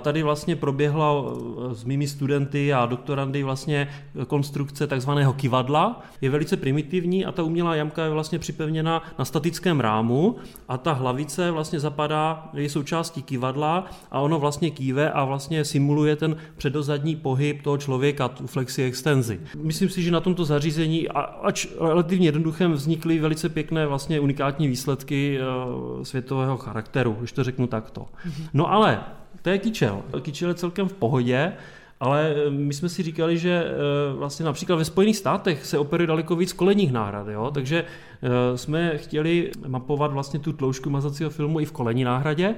Tady 0.00 0.22
vlastně 0.22 0.56
proběhla 0.56 1.12
eh, 1.14 1.74
s 1.74 1.84
mými 1.84 2.08
studenty 2.08 2.72
a 2.72 2.86
doktorandy 2.86 3.42
vlastně 3.42 3.88
konstrukce 4.26 4.86
takzvaného 4.86 5.32
kivadla. 5.32 6.02
Je 6.20 6.30
velice 6.30 6.56
primitivní 6.56 7.24
a 7.24 7.32
ta 7.32 7.42
umělá 7.42 7.74
jamka 7.74 8.04
je 8.04 8.10
vlastně 8.10 8.38
připevněna 8.38 9.02
na 9.18 9.24
statickém 9.24 9.80
rámu 9.80 10.36
a 10.68 10.78
ta 10.78 10.92
hlavice 10.92 11.50
vlastně 11.50 11.80
zapadá, 11.80 12.50
je 12.54 12.68
součástí 12.68 13.22
kivadla 13.22 13.84
a 14.10 14.20
ono 14.20 14.38
vlastně 14.38 14.70
kýve 14.70 15.10
a 15.10 15.24
vlastně 15.24 15.64
simuluje 15.64 16.16
ten 16.16 16.36
předozadní 16.56 17.16
pohyb 17.16 17.62
toho 17.62 17.78
člověka, 17.78 18.28
tu 18.28 18.46
flexi 18.46 18.82
extenzi. 18.82 19.40
Myslím 19.62 19.88
si, 19.88 20.02
že 20.02 20.10
na 20.10 20.20
tomto 20.20 20.44
zařízení, 20.44 21.08
ač 21.42 21.66
relativně 21.80 22.28
jednoduchém, 22.28 22.72
vznikly 22.72 23.18
velice 23.18 23.48
pěkné 23.48 23.86
vlastně 23.86 24.20
unikátní 24.20 24.68
výsledky 24.68 25.38
eh, 25.40 26.04
světového 26.04 26.56
charakteru, 26.56 27.16
když 27.18 27.32
to 27.32 27.44
řeknu 27.44 27.66
takto. 27.66 28.06
No 28.54 28.72
ale 28.72 29.00
to 29.42 29.50
je 29.50 29.58
kyčel. 29.58 30.02
Kyčel 30.20 30.48
je 30.48 30.54
celkem 30.54 30.88
v 30.88 30.92
pohodě, 30.92 31.52
ale 32.00 32.34
eh, 32.36 32.50
my 32.50 32.74
jsme 32.74 32.88
si 32.88 33.02
říkali, 33.02 33.38
že 33.38 33.64
eh, 33.64 33.72
vlastně 34.16 34.44
například 34.44 34.76
ve 34.76 34.84
Spojených 34.84 35.16
státech 35.16 35.66
se 35.66 35.78
operuje 35.78 36.06
daleko 36.06 36.36
víc 36.36 36.52
kolenních 36.52 36.92
náhrad, 36.92 37.28
jo? 37.28 37.50
takže 37.54 37.84
eh, 37.84 38.58
jsme 38.58 38.98
chtěli 38.98 39.50
mapovat 39.66 40.12
vlastně 40.12 40.40
tu 40.40 40.52
tloušku 40.52 40.90
mazacího 40.90 41.30
filmu 41.30 41.60
i 41.60 41.64
v 41.64 41.72
kolení 41.72 42.04
náhradě 42.04 42.54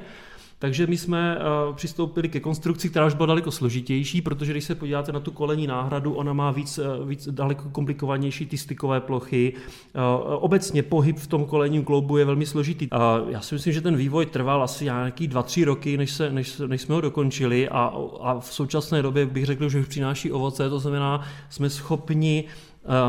takže 0.59 0.87
my 0.87 0.97
jsme 0.97 1.37
uh, 1.37 1.77
přistoupili 1.77 2.29
ke 2.29 2.41
konstrukci, 2.41 2.89
která 2.89 3.07
už 3.07 3.15
byla 3.15 3.27
daleko 3.27 3.51
složitější, 3.51 4.23
protože 4.23 4.53
když 4.53 4.65
se 4.65 4.75
podíváte 4.75 5.13
na 5.13 5.21
tu 5.21 5.31
kolení 5.31 5.67
náhradu, 5.67 6.15
ona 6.15 6.33
má 6.33 6.51
víc, 6.51 6.79
uh, 6.79 7.09
víc 7.09 7.29
daleko 7.31 7.69
komplikovanější 7.69 8.47
ty 8.47 8.59
stykové 8.59 9.01
plochy. 9.01 9.53
Uh, 9.53 10.35
obecně 10.45 10.83
pohyb 10.83 11.19
v 11.19 11.27
tom 11.27 11.45
kolenním 11.45 11.85
kloubu 11.85 12.17
je 12.17 12.25
velmi 12.25 12.47
složitý. 12.47 12.89
Já 13.29 13.41
si 13.41 13.55
myslím, 13.55 13.73
že 13.73 13.81
ten 13.81 13.97
vývoj 13.97 14.27
trval 14.27 14.63
asi 14.63 14.85
nějaký 14.85 15.29
2-3 15.29 15.65
roky, 15.65 15.97
než, 15.97 16.11
se, 16.11 16.31
než, 16.33 16.59
než 16.67 16.83
jsme 16.83 16.95
ho 16.95 17.01
dokončili 17.01 17.69
a, 17.69 17.95
a 18.21 18.39
v 18.41 18.53
současné 18.53 19.03
době 19.03 19.27
bych 19.27 19.47
řekl, 19.47 19.69
že 19.69 19.81
už 19.81 19.87
přináší 19.87 20.33
ovoce, 20.33 20.71
to 20.71 20.81
znamená, 20.81 21.25
jsme 21.51 21.71
schopni 21.71 22.45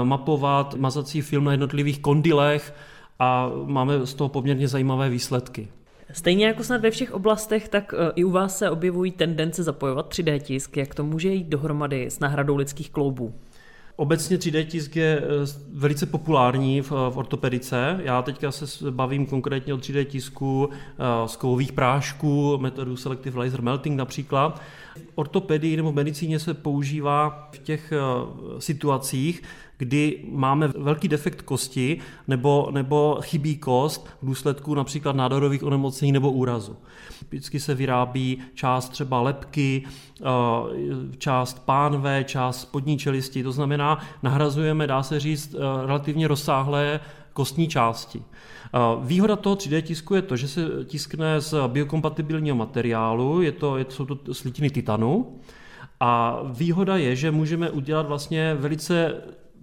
mapovat 0.03 0.75
mazací 0.75 1.21
film 1.21 1.43
na 1.43 1.51
jednotlivých 1.51 1.99
kondilech 1.99 2.73
a 3.19 3.51
máme 3.65 4.05
z 4.05 4.13
toho 4.13 4.29
poměrně 4.29 4.67
zajímavé 4.67 5.09
výsledky. 5.09 5.67
Stejně 6.11 6.45
jako 6.45 6.63
snad 6.63 6.81
ve 6.81 6.91
všech 6.91 7.11
oblastech, 7.11 7.69
tak 7.69 7.93
e, 7.93 8.11
i 8.15 8.23
u 8.23 8.31
vás 8.31 8.57
se 8.57 8.69
objevují 8.69 9.11
tendence 9.11 9.63
zapojovat 9.63 10.09
3D 10.13 10.39
tisk. 10.39 10.77
Jak 10.77 10.95
to 10.95 11.03
může 11.03 11.29
jít 11.29 11.47
dohromady 11.47 12.05
s 12.05 12.19
náhradou 12.19 12.55
lidských 12.55 12.91
kloubů? 12.91 13.33
Obecně 13.95 14.37
3D 14.37 14.65
tisk 14.65 14.95
je 14.95 15.17
e, 15.17 15.23
velice 15.73 16.05
populární 16.05 16.81
v, 16.81 16.91
v 16.91 17.17
ortopedice. 17.17 17.99
Já 18.03 18.21
teďka 18.21 18.51
se 18.51 18.91
bavím 18.91 19.25
konkrétně 19.25 19.73
o 19.73 19.77
3D 19.77 20.05
tisku 20.05 20.69
e, 20.73 21.27
z 21.27 21.35
kovových 21.35 21.71
prášků, 21.71 22.57
metodu 22.57 22.95
Selective 22.95 23.39
Laser 23.39 23.61
Melting 23.61 23.97
například. 23.97 24.61
V 24.95 25.11
ortopedii 25.15 25.77
nebo 25.77 25.91
medicíně 25.91 26.39
se 26.39 26.53
používá 26.53 27.49
v 27.53 27.57
těch 27.57 27.93
situacích, 28.59 29.43
kdy 29.79 30.19
máme 30.31 30.67
velký 30.67 31.07
defekt 31.07 31.41
kosti 31.41 31.99
nebo, 32.27 32.69
nebo 32.71 33.17
chybí 33.21 33.57
kost 33.57 34.07
v 34.21 34.25
důsledku 34.25 34.75
například 34.75 35.15
nádorových 35.15 35.63
onemocnění 35.63 36.11
nebo 36.11 36.31
úrazu. 36.31 36.77
Typicky 37.19 37.59
se 37.59 37.75
vyrábí 37.75 38.37
část 38.53 38.89
třeba 38.89 39.21
lepky, 39.21 39.83
eh, 40.21 40.23
část 41.17 41.65
pánve, 41.65 42.23
část 42.23 42.61
spodní 42.61 42.97
čelisti, 42.97 43.43
to 43.43 43.51
znamená, 43.51 43.99
nahrazujeme, 44.23 44.87
dá 44.87 45.03
se 45.03 45.19
říct, 45.19 45.55
eh, 45.55 45.87
relativně 45.87 46.27
rozsáhlé 46.27 46.99
kostní 47.33 47.67
části. 47.67 48.23
Eh, 48.23 48.77
výhoda 49.03 49.35
toho 49.35 49.55
3D 49.55 49.81
tisku 49.81 50.15
je 50.15 50.21
to, 50.21 50.35
že 50.37 50.47
se 50.47 50.61
tiskne 50.85 51.41
z 51.41 51.53
biokompatibilního 51.67 52.55
materiálu, 52.55 53.41
je 53.41 53.51
to, 53.51 53.77
je, 53.77 53.85
jsou 53.89 54.05
to 54.05 54.33
slitiny 54.33 54.69
titanu, 54.69 55.39
A 56.01 56.39
výhoda 56.43 56.97
je, 56.97 57.15
že 57.15 57.31
můžeme 57.31 57.69
udělat 57.69 58.07
vlastně 58.07 58.55
velice 58.55 59.15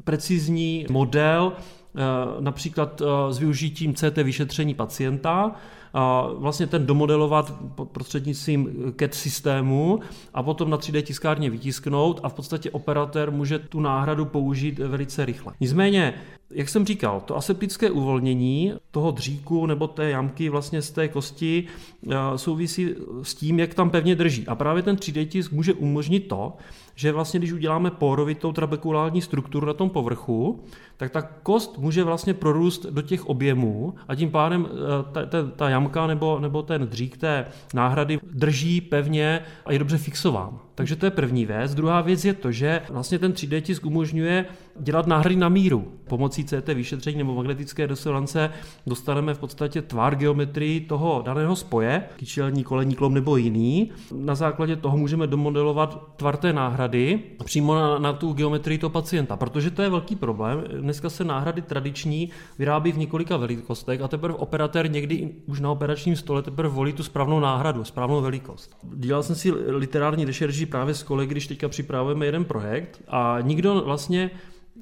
precizní 0.04 0.86
model, 0.90 1.52
eh, 1.56 2.00
například 2.40 3.02
eh, 3.02 3.32
s 3.32 3.38
využitím 3.38 3.94
CT 3.94 4.22
vyšetření 4.22 4.74
pacienta, 4.74 5.54
a 5.98 6.28
vlastně 6.34 6.66
ten 6.66 6.86
domodelovat 6.86 7.54
prostřednictvím 7.92 8.92
CAT 8.98 9.14
systému 9.14 10.00
a 10.34 10.42
potom 10.42 10.70
na 10.70 10.76
3D 10.76 11.02
tiskárně 11.02 11.50
vytisknout 11.50 12.20
a 12.22 12.28
v 12.28 12.34
podstatě 12.34 12.70
operatér 12.70 13.30
může 13.30 13.58
tu 13.58 13.80
náhradu 13.80 14.24
použít 14.24 14.78
velice 14.78 15.24
rychle. 15.24 15.52
Nicméně 15.60 16.14
jak 16.50 16.68
jsem 16.68 16.86
říkal, 16.86 17.20
to 17.20 17.36
aseptické 17.36 17.90
uvolnění 17.90 18.72
toho 18.90 19.10
dříku 19.10 19.66
nebo 19.66 19.86
té 19.86 20.10
jamky 20.10 20.48
vlastně 20.48 20.82
z 20.82 20.90
té 20.90 21.08
kosti 21.08 21.64
eh, 22.10 22.16
souvisí 22.36 22.94
s 23.22 23.34
tím, 23.34 23.58
jak 23.58 23.74
tam 23.74 23.90
pevně 23.90 24.14
drží. 24.14 24.46
A 24.46 24.54
právě 24.54 24.82
ten 24.82 24.96
3D 24.96 25.26
tisk 25.26 25.52
může 25.52 25.74
umožnit 25.74 26.28
to, 26.28 26.52
že 26.96 27.12
vlastně 27.12 27.40
když 27.40 27.52
uděláme 27.52 27.90
porovitou 27.90 28.52
trabekulární 28.52 29.22
strukturu 29.22 29.66
na 29.66 29.72
tom 29.72 29.90
povrchu, 29.90 30.64
tak 30.96 31.12
ta 31.12 31.22
kost 31.22 31.78
může 31.78 32.04
vlastně 32.04 32.34
prorůst 32.34 32.86
do 32.86 33.02
těch 33.02 33.26
objemů 33.26 33.94
a 34.08 34.14
tím 34.14 34.30
pádem 34.30 34.68
eh, 34.68 35.12
ta, 35.12 35.26
ta, 35.26 35.50
ta 35.56 35.68
jamka 35.68 36.06
nebo, 36.06 36.40
nebo 36.40 36.62
ten 36.62 36.86
dřík 36.88 37.16
té 37.16 37.46
náhrady 37.74 38.20
drží 38.32 38.80
pevně 38.80 39.40
a 39.64 39.72
je 39.72 39.78
dobře 39.78 39.98
fixován. 39.98 40.65
Takže 40.76 40.96
to 40.96 41.06
je 41.06 41.10
první 41.10 41.46
věc. 41.46 41.74
Druhá 41.74 42.00
věc 42.00 42.24
je 42.24 42.34
to, 42.34 42.52
že 42.52 42.82
vlastně 42.90 43.18
ten 43.18 43.32
3D 43.32 43.60
tisk 43.60 43.86
umožňuje 43.86 44.44
dělat 44.80 45.06
náhrady 45.06 45.36
na 45.36 45.48
míru. 45.48 45.92
Pomocí 46.08 46.44
CT 46.44 46.68
vyšetření 46.68 47.18
nebo 47.18 47.34
magnetické 47.34 47.86
resonance 47.86 48.50
dostaneme 48.86 49.34
v 49.34 49.38
podstatě 49.38 49.82
tvar 49.82 50.16
geometrii 50.16 50.80
toho 50.80 51.22
daného 51.24 51.56
spoje, 51.56 52.04
kyčelní, 52.16 52.64
kolení 52.64 52.94
klom 52.94 53.14
nebo 53.14 53.36
jiný. 53.36 53.90
Na 54.12 54.34
základě 54.34 54.76
toho 54.76 54.96
můžeme 54.96 55.26
domodelovat 55.26 56.16
tvar 56.16 56.36
té 56.36 56.52
náhrady 56.52 57.20
přímo 57.44 57.74
na, 57.74 57.98
na 57.98 58.12
tu 58.12 58.32
geometrii 58.32 58.78
toho 58.78 58.90
pacienta, 58.90 59.36
protože 59.36 59.70
to 59.70 59.82
je 59.82 59.90
velký 59.90 60.16
problém. 60.16 60.64
Dneska 60.80 61.10
se 61.10 61.24
náhrady 61.24 61.62
tradiční 61.62 62.30
vyrábí 62.58 62.92
v 62.92 62.98
několika 62.98 63.36
velikostech 63.36 64.00
a 64.02 64.08
teprve 64.08 64.34
operatér 64.34 64.90
někdy 64.90 65.30
už 65.46 65.60
na 65.60 65.70
operačním 65.70 66.16
stole 66.16 66.42
teprve 66.42 66.68
volí 66.68 66.92
tu 66.92 67.02
správnou 67.02 67.40
náhradu, 67.40 67.84
správnou 67.84 68.22
velikost. 68.22 68.76
Dělal 68.94 69.22
jsem 69.22 69.36
si 69.36 69.50
literární 69.52 70.24
rešerži 70.24 70.65
právě 70.66 70.94
s 70.94 71.02
kolegy, 71.02 71.30
když 71.30 71.46
teďka 71.46 71.68
připravujeme 71.68 72.26
jeden 72.26 72.44
projekt 72.44 73.02
a 73.08 73.38
nikdo 73.40 73.82
vlastně 73.84 74.30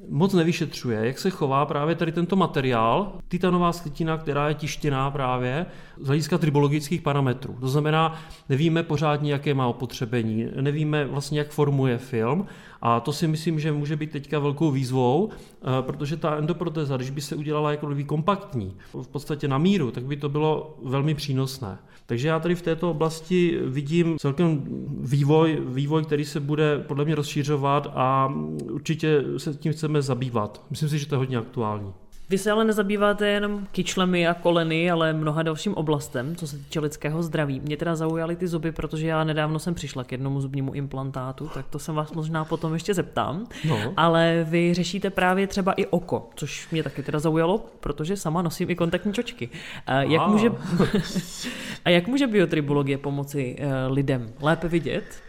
moc 0.09 0.35
nevyšetřuje, 0.35 1.07
jak 1.07 1.19
se 1.19 1.31
chová 1.31 1.67
právě 1.67 1.95
tady 1.95 2.13
tento 2.13 2.37
materiál, 2.37 3.13
titanová 3.29 3.73
slitina, 3.73 4.19
která 4.19 4.49
je 4.49 4.55
tištěná 4.55 5.11
právě 5.11 5.67
z 6.01 6.07
hlediska 6.07 6.39
tribologických 6.39 7.03
parametrů. 7.03 7.57
To 7.61 7.69
znamená, 7.69 8.21
nevíme 8.49 8.83
pořádně, 8.83 9.33
jaké 9.33 9.55
má 9.55 9.67
opotřebení, 9.67 10.47
nevíme 10.61 11.05
vlastně, 11.07 11.39
jak 11.39 11.49
formuje 11.49 11.99
film 11.99 12.47
a 12.83 13.01
to 13.01 13.13
si 13.13 13.29
myslím, 13.29 13.61
že 13.61 13.73
může 13.73 13.97
být 13.97 14.11
teďka 14.11 14.39
velkou 14.39 14.71
výzvou, 14.71 15.31
eh, 15.31 15.83
protože 15.83 16.17
ta 16.17 16.37
endoproteza, 16.37 16.97
když 16.97 17.11
by 17.11 17.21
se 17.21 17.37
udělala 17.37 17.71
jako 17.71 17.89
kompaktní, 18.07 18.77
v 19.03 19.09
podstatě 19.09 19.49
na 19.49 19.59
míru, 19.59 19.91
tak 19.91 20.05
by 20.05 20.17
to 20.17 20.29
bylo 20.29 20.79
velmi 20.85 21.15
přínosné. 21.15 21.79
Takže 22.07 22.29
já 22.29 22.41
tady 22.41 22.55
v 22.55 22.63
této 22.63 22.91
oblasti 22.91 23.59
vidím 23.65 24.19
celkem 24.19 24.63
vývoj, 25.01 25.63
vývoj, 25.67 26.05
který 26.05 26.25
se 26.25 26.41
bude 26.41 26.79
podle 26.79 27.05
mě 27.05 27.15
rozšířovat 27.15 27.93
a 27.95 28.35
určitě 28.71 29.25
se 29.37 29.55
tím 29.55 29.73
chceme 29.73 30.03
zabývat. 30.03 30.67
Myslím 30.71 30.89
si, 30.89 30.99
že 30.99 31.07
to 31.07 31.15
je 31.15 31.19
hodně 31.19 31.37
aktuální. 31.37 31.93
Vy 32.31 32.39
se 32.39 32.51
ale 32.51 32.65
nezabýváte 32.65 33.29
jenom 33.29 33.67
kyčlemi 33.73 34.29
a 34.29 34.35
koleny, 34.35 34.91
ale 34.91 35.13
mnoha 35.13 35.43
dalším 35.43 35.75
oblastem, 35.75 36.37
co 36.37 36.47
se 36.47 36.59
týče 36.59 36.81
lidského 36.81 37.23
zdraví. 37.23 37.61
Mě 37.61 37.77
teda 37.77 37.97
zaujaly 37.97 38.37
ty 38.37 38.49
zuby, 38.49 38.73
protože 38.73 39.07
já 39.07 39.25
nedávno 39.25 39.59
jsem 39.59 39.75
přišla 39.75 40.05
k 40.05 40.13
jednomu 40.13 40.41
zubnímu 40.41 40.73
implantátu, 40.73 41.51
tak 41.55 41.67
to 41.69 41.79
se 41.79 41.93
vás 41.93 42.13
možná 42.13 42.45
potom 42.45 42.75
ještě 42.75 42.95
zeptám. 42.95 43.47
No. 43.69 43.93
Ale 43.97 44.47
vy 44.49 44.75
řešíte 44.75 45.11
právě 45.11 45.47
třeba 45.47 45.73
i 45.73 45.87
oko, 45.87 46.31
což 46.35 46.71
mě 46.71 46.83
taky 46.83 47.03
teda 47.03 47.19
zaujalo, 47.19 47.67
protože 47.81 48.17
sama 48.17 48.43
nosím 48.43 48.71
i 48.71 48.75
kontaktní 48.75 49.13
čočky. 49.13 49.49
A 49.87 50.03
jak, 50.03 50.29
může, 50.29 50.51
a 51.85 51.91
jak 51.91 52.07
může 52.07 52.27
biotribologie 52.27 52.99
pomoci 52.99 53.57
eh, 53.59 53.87
lidem 53.87 54.33
lépe 54.41 54.69
vidět? 54.69 55.24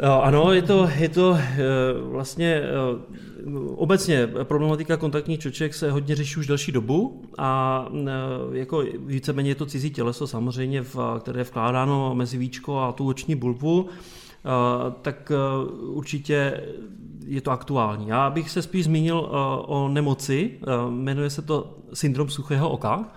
Ano, 0.00 0.52
je 0.52 0.62
to, 0.62 0.90
je 0.98 1.08
to 1.08 1.36
eh, 1.38 1.58
vlastně 2.10 2.54
eh, 2.54 2.68
obecně 3.76 4.26
problematika 4.26 4.96
kontaktních 4.96 5.40
čoček 5.40 5.74
se 5.74 5.90
hodně 5.90 6.14
řeší 6.16 6.40
už 6.40 6.46
delší 6.46 6.72
dobu 6.72 7.22
a 7.38 7.84
eh, 7.94 8.58
jako 8.58 8.84
víceméně 8.98 9.50
je 9.50 9.54
to 9.54 9.66
cizí 9.66 9.90
těleso 9.90 10.26
samozřejmě, 10.26 10.82
v, 10.82 10.96
které 11.20 11.40
je 11.40 11.44
vkládáno 11.44 12.14
mezi 12.14 12.38
víčko 12.38 12.78
a 12.78 12.92
tu 12.92 13.08
oční 13.08 13.34
bulbu, 13.34 13.88
tak 15.02 15.32
určitě 15.80 16.60
je 17.26 17.40
to 17.40 17.50
aktuální. 17.50 18.08
Já 18.08 18.30
bych 18.30 18.50
se 18.50 18.62
spíš 18.62 18.84
zmínil 18.84 19.28
o 19.66 19.88
nemoci, 19.88 20.58
jmenuje 20.88 21.30
se 21.30 21.42
to 21.42 21.78
syndrom 21.92 22.28
suchého 22.28 22.70
oka. 22.70 23.12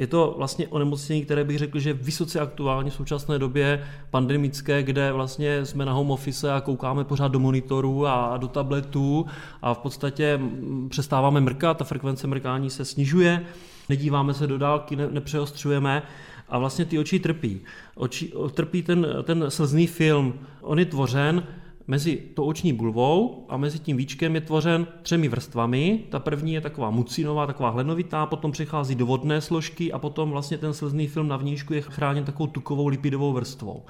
Je 0.00 0.06
to 0.06 0.34
vlastně 0.38 0.68
onemocnění, 0.68 1.24
které 1.24 1.44
bych 1.44 1.58
řekl, 1.58 1.78
že 1.78 1.90
je 1.90 1.94
vysoce 1.94 2.40
aktuální 2.40 2.90
v 2.90 2.94
současné 2.94 3.38
době 3.38 3.84
pandemické, 4.10 4.82
kde 4.82 5.12
vlastně 5.12 5.66
jsme 5.66 5.84
na 5.84 5.92
home 5.92 6.10
office 6.10 6.52
a 6.52 6.60
koukáme 6.60 7.04
pořád 7.04 7.28
do 7.28 7.38
monitorů 7.38 8.06
a 8.06 8.36
do 8.36 8.48
tabletů 8.48 9.26
a 9.62 9.74
v 9.74 9.78
podstatě 9.78 10.40
přestáváme 10.88 11.40
mrkat, 11.40 11.76
ta 11.76 11.84
frekvence 11.84 12.26
mrkání 12.26 12.70
se 12.70 12.84
snižuje, 12.84 13.44
nedíváme 13.88 14.34
se 14.34 14.46
do 14.46 14.58
dálky, 14.58 14.96
ne, 14.96 15.08
nepřeostřujeme 15.10 16.02
a 16.48 16.58
vlastně 16.58 16.84
ty 16.84 16.98
oči 16.98 17.18
trpí. 17.18 17.60
Oči, 17.94 18.32
trpí 18.54 18.82
ten, 18.82 19.06
ten 19.24 19.44
slzný 19.48 19.86
film. 19.86 20.34
On 20.60 20.78
je 20.78 20.84
tvořen 20.84 21.42
Mezi 21.90 22.16
tou 22.34 22.44
oční 22.44 22.72
bulvou 22.72 23.46
a 23.48 23.56
mezi 23.56 23.78
tím 23.78 23.96
víčkem 23.96 24.34
je 24.34 24.40
tvořen 24.40 24.86
třemi 25.02 25.28
vrstvami. 25.28 26.04
Ta 26.10 26.18
první 26.18 26.52
je 26.52 26.60
taková 26.60 26.90
mucinová, 26.90 27.46
taková 27.46 27.70
hlenovitá, 27.70 28.26
potom 28.26 28.52
přechází 28.52 28.94
do 28.94 29.06
vodné 29.06 29.40
složky 29.40 29.92
a 29.92 29.98
potom 29.98 30.30
vlastně 30.30 30.58
ten 30.58 30.74
slzný 30.74 31.06
film 31.06 31.28
na 31.28 31.36
vnížku 31.36 31.74
je 31.74 31.80
chráněn 31.80 32.24
takovou 32.24 32.46
tukovou 32.46 32.86
lipidovou 32.86 33.32
vrstvou. 33.32 33.82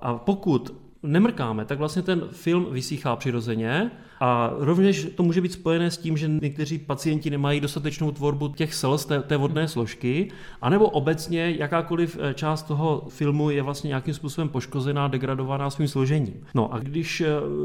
A 0.00 0.14
pokud 0.14 0.74
nemrkáme, 1.02 1.64
tak 1.64 1.78
vlastně 1.78 2.02
ten 2.02 2.22
film 2.30 2.66
vysychá 2.70 3.16
přirozeně 3.16 3.90
a 4.22 4.52
rovněž 4.58 5.08
to 5.14 5.22
může 5.22 5.40
být 5.40 5.52
spojené 5.52 5.90
s 5.90 5.98
tím, 5.98 6.16
že 6.16 6.28
někteří 6.28 6.78
pacienti 6.78 7.30
nemají 7.30 7.60
dostatečnou 7.60 8.10
tvorbu 8.10 8.48
těch 8.48 8.74
slz, 8.74 9.04
té, 9.04 9.22
té 9.22 9.36
vodné 9.36 9.68
složky, 9.68 10.30
anebo 10.62 10.88
obecně 10.88 11.54
jakákoliv 11.58 12.18
eh, 12.20 12.34
část 12.34 12.62
toho 12.62 13.06
filmu 13.08 13.50
je 13.50 13.62
vlastně 13.62 13.88
nějakým 13.88 14.14
způsobem 14.14 14.48
poškozená, 14.48 15.08
degradovaná 15.08 15.70
svým 15.70 15.88
složením. 15.88 16.34
No 16.54 16.74
a 16.74 16.78
když 16.78 17.22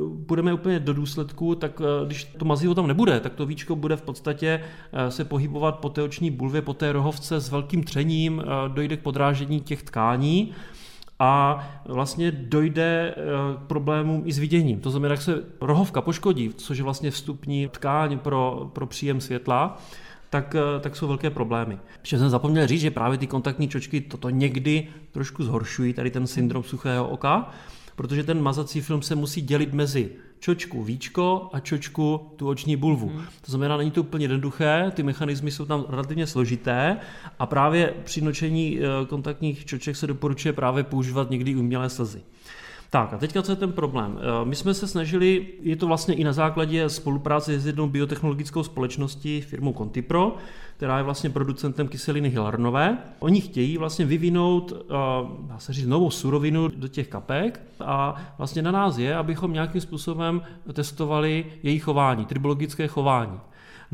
budeme 0.08 0.52
eh, 0.52 0.54
úplně 0.54 0.80
do 0.80 0.94
důsledku, 0.94 1.56
tak 1.56 1.82
eh, 1.82 2.06
když 2.06 2.24
to 2.24 2.46
mazivo 2.46 2.76
tam 2.76 2.88
nebude, 2.88 3.20
tak 3.20 3.34
to 3.34 3.46
víčko 3.46 3.76
bude 3.76 3.96
v 3.96 4.02
podstatě 4.02 4.62
se 5.10 5.26
pohybovat 5.26 5.80
po 5.80 5.90
té 5.90 6.02
oční 6.02 6.32
bulvě, 6.32 6.62
po 6.62 6.74
té 6.74 6.92
rohovce 6.92 7.40
s 7.40 7.52
velkým 7.52 7.84
třením, 7.84 8.44
dojde 8.68 8.98
k 8.98 9.02
podrážení 9.02 9.62
těch 9.62 9.84
tkání 9.84 10.54
a 11.20 11.64
vlastně 11.86 12.32
dojde 12.32 13.14
eh, 13.18 13.22
k 13.58 13.68
problémům 13.68 14.24
i 14.26 14.34
s 14.34 14.38
viděním. 14.38 14.80
To 14.80 14.90
znamená, 14.90 15.14
jak 15.14 15.22
se 15.22 15.44
rohovka 15.62 16.02
poškodí, 16.02 16.52
což 16.56 16.78
je 16.78 16.84
vlastně 16.84 17.12
vstupní 17.12 17.68
tkáň 17.68 18.20
pro, 18.20 18.70
pro 18.74 18.88
příjem 18.88 19.22
světla, 19.22 19.78
tak, 20.30 20.56
eh, 20.56 20.80
tak 20.80 20.96
jsou 20.96 21.08
velké 21.08 21.30
problémy. 21.30 21.78
Ještě 22.00 22.20
jsem 22.20 22.30
zapomněl 22.30 22.68
říct, 22.68 22.82
že 22.82 22.92
právě 22.92 23.18
ty 23.18 23.28
kontaktní 23.28 23.68
čočky 23.68 24.02
toto 24.02 24.30
někdy 24.30 24.88
trošku 25.12 25.44
zhoršují, 25.44 25.94
tady 25.94 26.12
ten 26.12 26.28
syndrom 26.28 26.64
suchého 26.64 27.08
oka, 27.08 27.50
protože 27.96 28.24
ten 28.24 28.42
mazací 28.42 28.82
film 28.82 29.02
se 29.02 29.16
musí 29.16 29.42
dělit 29.42 29.74
mezi 29.74 30.12
čočku 30.40 30.84
víčko 30.84 31.50
a 31.54 31.60
čočku 31.60 32.32
tu 32.36 32.48
oční 32.48 32.76
bulvu. 32.76 33.08
Hmm. 33.08 33.26
To 33.42 33.52
znamená, 33.52 33.78
není 33.78 33.92
to 33.92 34.02
úplně 34.02 34.24
jednoduché, 34.24 34.92
ty 34.96 35.04
mechanismy 35.04 35.52
jsou 35.52 35.66
tam 35.66 35.86
relativně 35.90 36.28
složité 36.28 36.98
a 37.40 37.46
právě 37.46 37.94
při 38.04 38.22
nočení 38.22 38.80
eh, 38.80 39.06
kontaktních 39.06 39.66
čoček 39.66 39.96
se 39.96 40.08
doporučuje 40.08 40.54
právě 40.54 40.84
používat 40.84 41.30
někdy 41.30 41.56
umělé 41.56 41.90
slzy. 41.90 42.22
Tak 42.96 43.14
a 43.14 43.18
teďka 43.18 43.42
co 43.42 43.52
je 43.52 43.56
ten 43.56 43.72
problém? 43.72 44.20
Eh, 44.20 44.46
my 44.46 44.56
jsme 44.56 44.74
se 44.74 44.88
snažili, 44.88 45.48
je 45.62 45.76
to 45.76 45.88
vlastně 45.88 46.16
i 46.16 46.24
na 46.24 46.34
základě 46.34 46.90
spolupráce 46.90 47.60
s 47.60 47.66
jednou 47.66 47.88
biotechnologickou 47.88 48.64
společností, 48.64 49.42
firmou 49.42 49.74
Contipro, 49.74 50.36
která 50.78 50.98
je 50.98 51.04
vlastně 51.04 51.30
producentem 51.30 51.88
kyseliny 51.88 52.30
hylarnové. 52.30 52.98
Oni 53.20 53.42
chtějí 53.42 53.78
vlastně 53.78 54.06
vyvinout, 54.06 54.74
eh, 54.74 54.94
dá 55.40 55.60
se 55.60 55.74
říct, 55.74 55.88
novou 55.88 56.12
surovinu 56.12 56.68
do 56.68 56.88
těch 56.88 57.08
kapek 57.08 57.62
a 57.80 58.16
vlastně 58.38 58.62
na 58.62 58.72
nás 58.72 58.98
je, 58.98 59.16
abychom 59.16 59.54
nějakým 59.54 59.82
způsobem 59.82 60.42
testovali 60.74 61.46
její 61.64 61.80
chování, 61.80 62.26
tribologické 62.26 62.88
chování. 62.88 63.40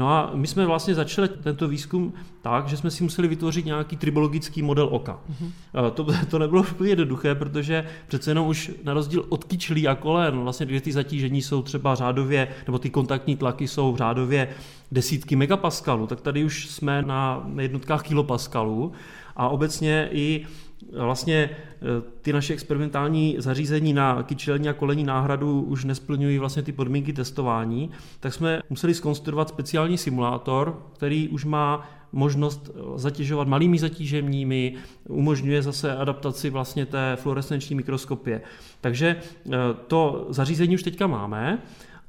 No 0.02 0.10
a 0.10 0.32
my 0.34 0.48
jsme 0.48 0.66
vlastně 0.66 0.96
začali 0.96 1.28
tento 1.28 1.68
výzkum 1.68 2.14
tak, 2.42 2.68
že 2.68 2.78
jsme 2.78 2.92
si 2.92 3.04
museli 3.04 3.28
vytvořit 3.28 3.66
nějaký 3.66 3.98
tribologický 3.98 4.62
model 4.62 4.88
oka. 4.92 5.20
Mm-hmm. 5.30 5.92
To, 5.92 6.08
to 6.30 6.40
nebylo 6.40 6.66
úplně 6.72 6.90
jednoduché, 6.90 7.36
protože 7.36 7.86
přece 8.08 8.32
jenom 8.32 8.48
už 8.48 8.72
na 8.84 8.94
rozdíl 8.94 9.26
od 9.30 9.44
kyčlí 9.44 9.88
a 9.88 9.96
kolen, 9.96 10.40
vlastně 10.40 10.66
kde 10.66 10.82
ty 10.82 10.92
zatížení 10.92 11.42
jsou 11.42 11.62
třeba 11.62 11.96
řádově, 11.96 12.48
nebo 12.68 12.80
ty 12.80 12.90
kontaktní 12.90 13.36
tlaky 13.36 13.68
jsou 13.68 13.98
řádově 13.98 14.48
desítky 14.92 15.36
megapaskalů, 15.36 16.08
tak 16.08 16.22
tady 16.22 16.44
už 16.44 16.70
jsme 16.70 17.02
na 17.02 17.50
jednotkách 17.60 18.04
kilopaskalů 18.04 18.92
a 19.36 19.50
obecně 19.50 20.10
i 20.12 20.46
vlastně 20.98 21.36
e, 21.36 21.50
ty 22.22 22.34
naše 22.34 22.54
experimentální 22.54 23.36
zařízení 23.40 23.94
na 23.94 24.24
kyčelní 24.24 24.70
a 24.70 24.74
kolení 24.74 25.04
náhradu 25.04 25.62
už 25.62 25.86
nesplňují 25.86 26.38
vlastně 26.38 26.64
ty 26.64 26.72
podmínky 26.72 27.14
testování, 27.14 27.92
tak 28.20 28.34
jsme 28.34 28.62
museli 28.70 28.94
skonstruovat 28.94 29.50
speciální 29.50 29.98
simulátor, 29.98 30.84
který 30.94 31.30
už 31.30 31.46
má 31.46 31.90
možnost 32.12 32.72
zatěžovat 32.96 33.48
malými 33.48 33.80
zatíženími, 33.80 34.74
umožňuje 35.10 35.62
zase 35.62 35.98
adaptaci 35.98 36.50
vlastně 36.50 36.86
té 36.86 37.16
fluorescenční 37.16 37.76
mikroskopie. 37.76 38.42
Takže 38.82 39.08
e, 39.08 39.52
to 39.88 40.28
zařízení 40.30 40.76
už 40.76 40.84
teďka 40.84 41.08
máme. 41.08 41.60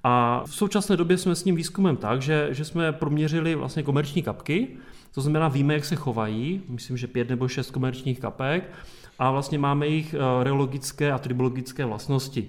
A 0.04 0.42
v 0.46 0.54
současné 0.54 0.96
době 0.96 1.18
jsme 1.18 1.34
s 1.34 1.44
ním 1.44 1.56
výzkumem 1.56 1.96
tak, 1.96 2.22
že, 2.22 2.48
že 2.50 2.64
jsme 2.64 2.92
proměřili 2.92 3.54
vlastně 3.54 3.82
komerční 3.82 4.22
kapky, 4.22 4.68
to 5.14 5.20
znamená, 5.20 5.48
víme, 5.48 5.74
jak 5.74 5.84
se 5.84 5.96
chovají, 5.96 6.62
myslím, 6.68 6.96
že 6.96 7.06
pět 7.06 7.28
nebo 7.28 7.48
šest 7.48 7.70
komerčních 7.70 8.20
kapek 8.20 8.72
a 9.18 9.30
vlastně 9.30 9.58
máme 9.58 9.86
jejich 9.86 10.14
eh, 10.14 10.44
reologické 10.44 11.12
a 11.12 11.18
tribologické 11.18 11.84
vlastnosti. 11.84 12.48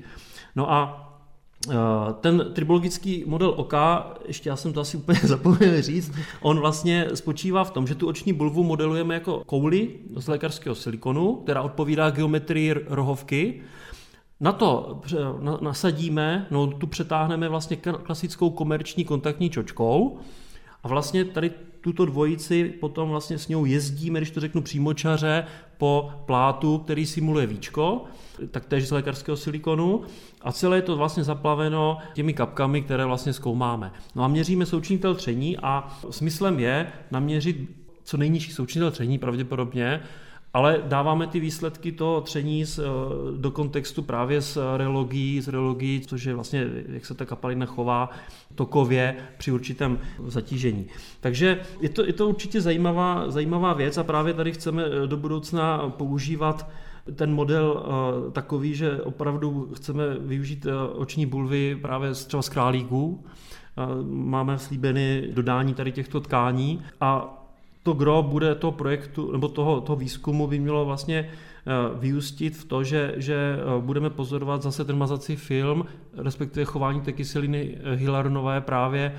No 0.55 0.71
a 0.71 1.09
eh, 1.69 1.73
ten 2.21 2.45
tribologický 2.53 3.23
model 3.27 3.53
oka, 3.57 4.13
ještě 4.27 4.49
já 4.49 4.55
jsem 4.55 4.73
to 4.73 4.81
asi 4.81 4.97
úplně 4.97 5.19
zapomněl 5.23 5.81
říct, 5.81 6.11
on 6.41 6.59
vlastně 6.59 7.07
spočívá 7.13 7.63
v 7.63 7.71
tom, 7.71 7.87
že 7.87 7.95
tu 7.95 8.07
oční 8.07 8.33
bulvu 8.33 8.63
modelujeme 8.63 9.13
jako 9.13 9.43
kouli 9.45 9.89
z 10.15 10.27
lékařského 10.27 10.75
silikonu, 10.75 11.35
která 11.35 11.61
odpovídá 11.61 12.09
geometrii 12.09 12.73
rohovky. 12.87 13.61
Na 14.39 14.51
to 14.51 15.01
nasadíme, 15.61 16.47
no 16.51 16.67
tu 16.67 16.87
přetáhneme 16.87 17.49
vlastně 17.49 17.77
klasickou 17.77 18.49
komerční 18.49 19.05
kontaktní 19.05 19.49
čočkou 19.49 20.19
a 20.83 20.87
vlastně 20.87 21.25
tady 21.25 21.51
tuto 21.83 22.05
dvojici 22.05 22.73
potom 22.79 23.09
vlastně 23.09 23.37
s 23.37 23.47
ňou 23.47 23.65
jezdíme, 23.65 24.19
když 24.19 24.31
to 24.31 24.39
řeknu 24.39 24.61
přímočaře, 24.61 25.45
po 25.77 26.11
plátu, 26.25 26.77
který 26.77 27.05
simuluje 27.05 27.47
víčko, 27.47 28.03
taktéž 28.51 28.87
z 28.87 28.91
lékařského 28.91 29.37
silikonu 29.37 30.01
a 30.41 30.51
celé 30.51 30.77
je 30.77 30.81
to 30.81 30.97
vlastně 30.97 31.23
zaplaveno 31.23 31.97
těmi 32.13 32.33
kapkami, 32.33 32.81
které 32.81 33.05
vlastně 33.05 33.33
zkoumáme. 33.33 33.91
No 34.15 34.23
a 34.23 34.27
měříme 34.27 34.65
součinitel 34.65 35.15
tření 35.15 35.57
a 35.57 35.99
smyslem 36.09 36.59
je 36.59 36.87
naměřit 37.11 37.69
co 38.03 38.17
nejnižší 38.17 38.51
součinitel 38.51 38.91
tření 38.91 39.17
pravděpodobně, 39.17 40.01
ale 40.53 40.81
dáváme 40.85 41.27
ty 41.27 41.39
výsledky 41.39 41.91
toho 41.91 42.21
tření 42.21 42.65
z, 42.65 42.79
eh, 42.79 42.83
do 43.37 43.51
kontextu 43.51 44.03
právě 44.03 44.41
s 44.41 44.77
reologií, 44.77 45.41
s 45.41 45.47
reologií, 45.47 46.01
což 46.01 46.23
je 46.23 46.35
vlastně, 46.35 46.67
jak 46.87 47.05
se 47.05 47.13
ta 47.13 47.25
kapalina 47.25 47.65
chová 47.65 48.09
tokově 48.55 49.15
při 49.37 49.51
určitém 49.51 49.99
zatížení. 50.25 50.85
Takže 51.19 51.61
je 51.81 51.89
to, 51.89 52.05
je 52.05 52.13
to 52.13 52.27
určitě 52.27 52.61
zajímavá, 52.61 53.31
zajímavá 53.31 53.73
věc 53.73 53.97
a 53.97 54.03
právě 54.03 54.33
tady 54.33 54.51
chceme 54.51 54.83
eh, 54.85 55.07
do 55.07 55.17
budoucna 55.17 55.89
používat 55.89 56.69
ten 57.15 57.33
model 57.33 57.83
uh, 57.85 58.31
takový, 58.31 58.75
že 58.75 59.01
opravdu 59.01 59.69
chceme 59.75 60.03
využít 60.19 60.67
oční 60.93 61.25
bulvy 61.25 61.79
právě 61.81 62.11
třeba 62.11 62.43
z 62.43 62.49
králíků. 62.49 63.25
Máme 64.03 64.57
slíbeny 64.57 65.29
dodání 65.33 65.73
tady 65.73 65.91
těchto 65.91 66.19
tkání 66.19 66.81
a 67.01 67.42
to 67.83 67.93
gro 67.93 68.23
bude 68.23 68.55
toho 68.55 68.71
projektu 68.71 69.31
nebo 69.31 69.47
toho, 69.47 69.81
toho 69.81 69.95
výzkumu 69.95 70.47
by 70.47 70.59
mělo 70.59 70.85
vlastně 70.85 71.29
vyústit 71.99 72.57
v 72.57 72.65
to, 72.65 72.83
že, 72.83 73.13
že 73.17 73.35
eh, 73.35 73.81
budeme 73.81 74.09
pozorovat 74.09 74.61
zase 74.61 74.85
ten 74.85 74.97
mazací 74.97 75.35
film, 75.35 75.85
respektive 76.17 76.65
chování 76.65 77.01
té 77.01 77.11
kyseliny 77.11 77.77
eh, 77.83 77.95
hyaluronové 77.95 78.61
právě 78.61 79.15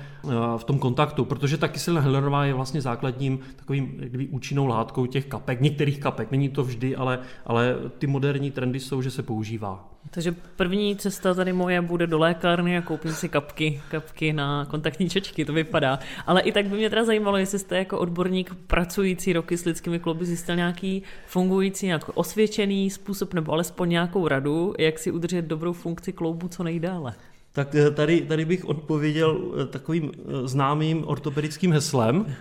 v 0.57 0.63
tom 0.63 0.79
kontaktu, 0.79 1.25
protože 1.25 1.57
ta 1.57 1.67
kyselina 1.67 2.01
hyaluronová 2.01 2.45
je 2.45 2.53
vlastně 2.53 2.81
základním 2.81 3.39
takovým 3.55 3.97
kdyby 3.97 4.27
účinnou 4.27 4.67
látkou 4.67 5.05
těch 5.05 5.25
kapek, 5.25 5.61
některých 5.61 5.99
kapek, 5.99 6.31
není 6.31 6.49
to 6.49 6.63
vždy, 6.63 6.95
ale, 6.95 7.19
ale 7.45 7.75
ty 7.97 8.07
moderní 8.07 8.51
trendy 8.51 8.79
jsou, 8.79 9.01
že 9.01 9.11
se 9.11 9.23
používá. 9.23 9.95
Takže 10.09 10.35
první 10.55 10.95
cesta 10.95 11.33
tady 11.33 11.53
moje 11.53 11.81
bude 11.81 12.07
do 12.07 12.19
lékárny 12.19 12.77
a 12.77 12.81
koupím 12.81 13.13
si 13.13 13.29
kapky, 13.29 13.81
kapky 13.91 14.33
na 14.33 14.65
kontaktní 14.65 15.09
čečky, 15.09 15.45
to 15.45 15.53
vypadá. 15.53 15.99
Ale 16.25 16.41
i 16.41 16.51
tak 16.51 16.67
by 16.67 16.77
mě 16.77 16.89
teda 16.89 17.05
zajímalo, 17.05 17.37
jestli 17.37 17.59
jste 17.59 17.77
jako 17.77 17.99
odborník 17.99 18.55
pracující 18.55 19.33
roky 19.33 19.57
s 19.57 19.65
lidskými 19.65 19.99
kluby 19.99 20.25
zjistil 20.25 20.55
nějaký 20.55 21.03
fungující 21.27 21.85
nějak 21.85 22.09
osvědčený 22.35 22.89
způsob 22.89 23.33
nebo 23.33 23.51
alespoň 23.51 23.89
nějakou 23.89 24.27
radu, 24.27 24.73
jak 24.79 24.99
si 24.99 25.11
udržet 25.11 25.45
dobrou 25.45 25.73
funkci 25.73 26.13
kloubu 26.13 26.47
co 26.47 26.63
nejdále. 26.63 27.13
Tak 27.51 27.75
eh, 27.75 27.91
tady, 27.91 28.21
tady 28.21 28.45
bych 28.45 28.65
odpověděl 28.65 29.41
eh, 29.61 29.65
takovým 29.65 30.11
eh, 30.15 30.47
známým 30.47 31.03
ortopedickým 31.07 31.71
heslem, 31.71 32.35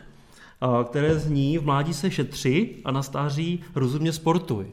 které 0.85 1.15
zní 1.15 1.59
v 1.59 1.65
mládí 1.65 1.95
se 1.95 2.11
šetři 2.11 2.77
a 2.85 2.93
na 2.93 3.03
stáří 3.03 3.61
rozumně 3.75 4.13
sportuj. 4.13 4.67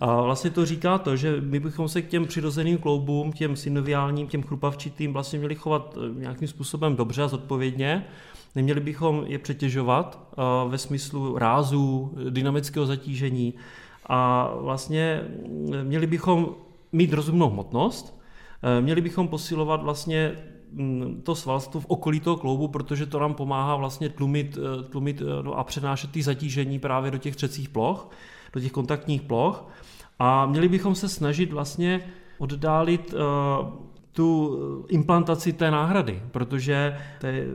A 0.00 0.22
vlastně 0.22 0.50
to 0.50 0.66
říká 0.66 0.98
to, 0.98 1.16
že 1.16 1.40
my 1.40 1.60
bychom 1.60 1.88
se 1.88 2.02
k 2.02 2.08
těm 2.08 2.26
přirozeným 2.26 2.78
kloubům, 2.78 3.32
těm 3.32 3.56
synoviálním, 3.56 4.26
těm 4.26 4.42
chrupavčitým 4.42 5.12
vlastně 5.12 5.38
měli 5.38 5.54
chovat 5.54 5.98
nějakým 6.18 6.48
způsobem 6.48 6.96
dobře 6.96 7.22
a 7.22 7.28
zodpovědně. 7.28 8.04
Neměli 8.54 8.80
bychom 8.80 9.24
je 9.26 9.38
přetěžovat 9.38 10.34
ve 10.68 10.78
smyslu 10.78 11.38
rázu, 11.38 12.12
dynamického 12.30 12.86
zatížení, 12.86 13.54
a 14.06 14.50
vlastně 14.60 15.20
mm, 15.48 15.84
měli 15.84 16.06
bychom 16.06 16.54
mít 16.92 17.12
rozumnou 17.12 17.50
hmotnost, 17.50 18.20
eh, 18.62 18.80
měli 18.80 19.00
bychom 19.00 19.28
posilovat 19.28 19.82
vlastně 19.82 20.38
mm, 20.72 21.20
to 21.24 21.34
svalstvo 21.34 21.80
v 21.80 21.86
okolí 21.88 22.20
toho 22.20 22.36
kloubu, 22.36 22.68
protože 22.68 23.06
to 23.06 23.18
nám 23.18 23.34
pomáhá 23.34 23.76
vlastně 23.76 24.08
tlumit, 24.08 24.58
eh, 24.58 24.82
tlumit 24.82 25.20
eh, 25.20 25.42
no 25.42 25.58
a 25.58 25.64
přenášet 25.64 26.10
ty 26.10 26.22
zatížení 26.22 26.78
právě 26.78 27.10
do 27.10 27.18
těch 27.18 27.36
třecích 27.36 27.68
ploch, 27.68 28.10
do 28.52 28.60
těch 28.60 28.72
kontaktních 28.72 29.22
ploch. 29.22 29.68
A 30.18 30.46
měli 30.46 30.68
bychom 30.68 30.94
se 30.94 31.08
snažit 31.08 31.52
vlastně 31.52 32.00
oddálit 32.38 33.14
tu 34.14 34.58
implantaci 34.88 35.52
té 35.52 35.70
náhrady, 35.70 36.22
protože 36.30 36.96
to 37.20 37.26
je 37.26 37.46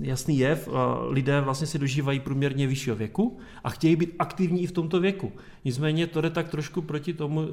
jasný 0.00 0.38
jev, 0.38 0.68
lidé 1.08 1.40
vlastně 1.40 1.66
si 1.66 1.78
dožívají 1.78 2.20
průměrně 2.20 2.66
vyššího 2.66 2.96
věku 2.96 3.38
a 3.64 3.70
chtějí 3.70 3.96
být 3.96 4.14
aktivní 4.18 4.62
i 4.62 4.66
v 4.66 4.72
tomto 4.72 5.00
věku. 5.00 5.32
Nicméně 5.64 6.06
to 6.06 6.20
jde 6.20 6.30
tak 6.30 6.48
trošku 6.48 6.82
proti 6.82 7.12
tomu, 7.12 7.48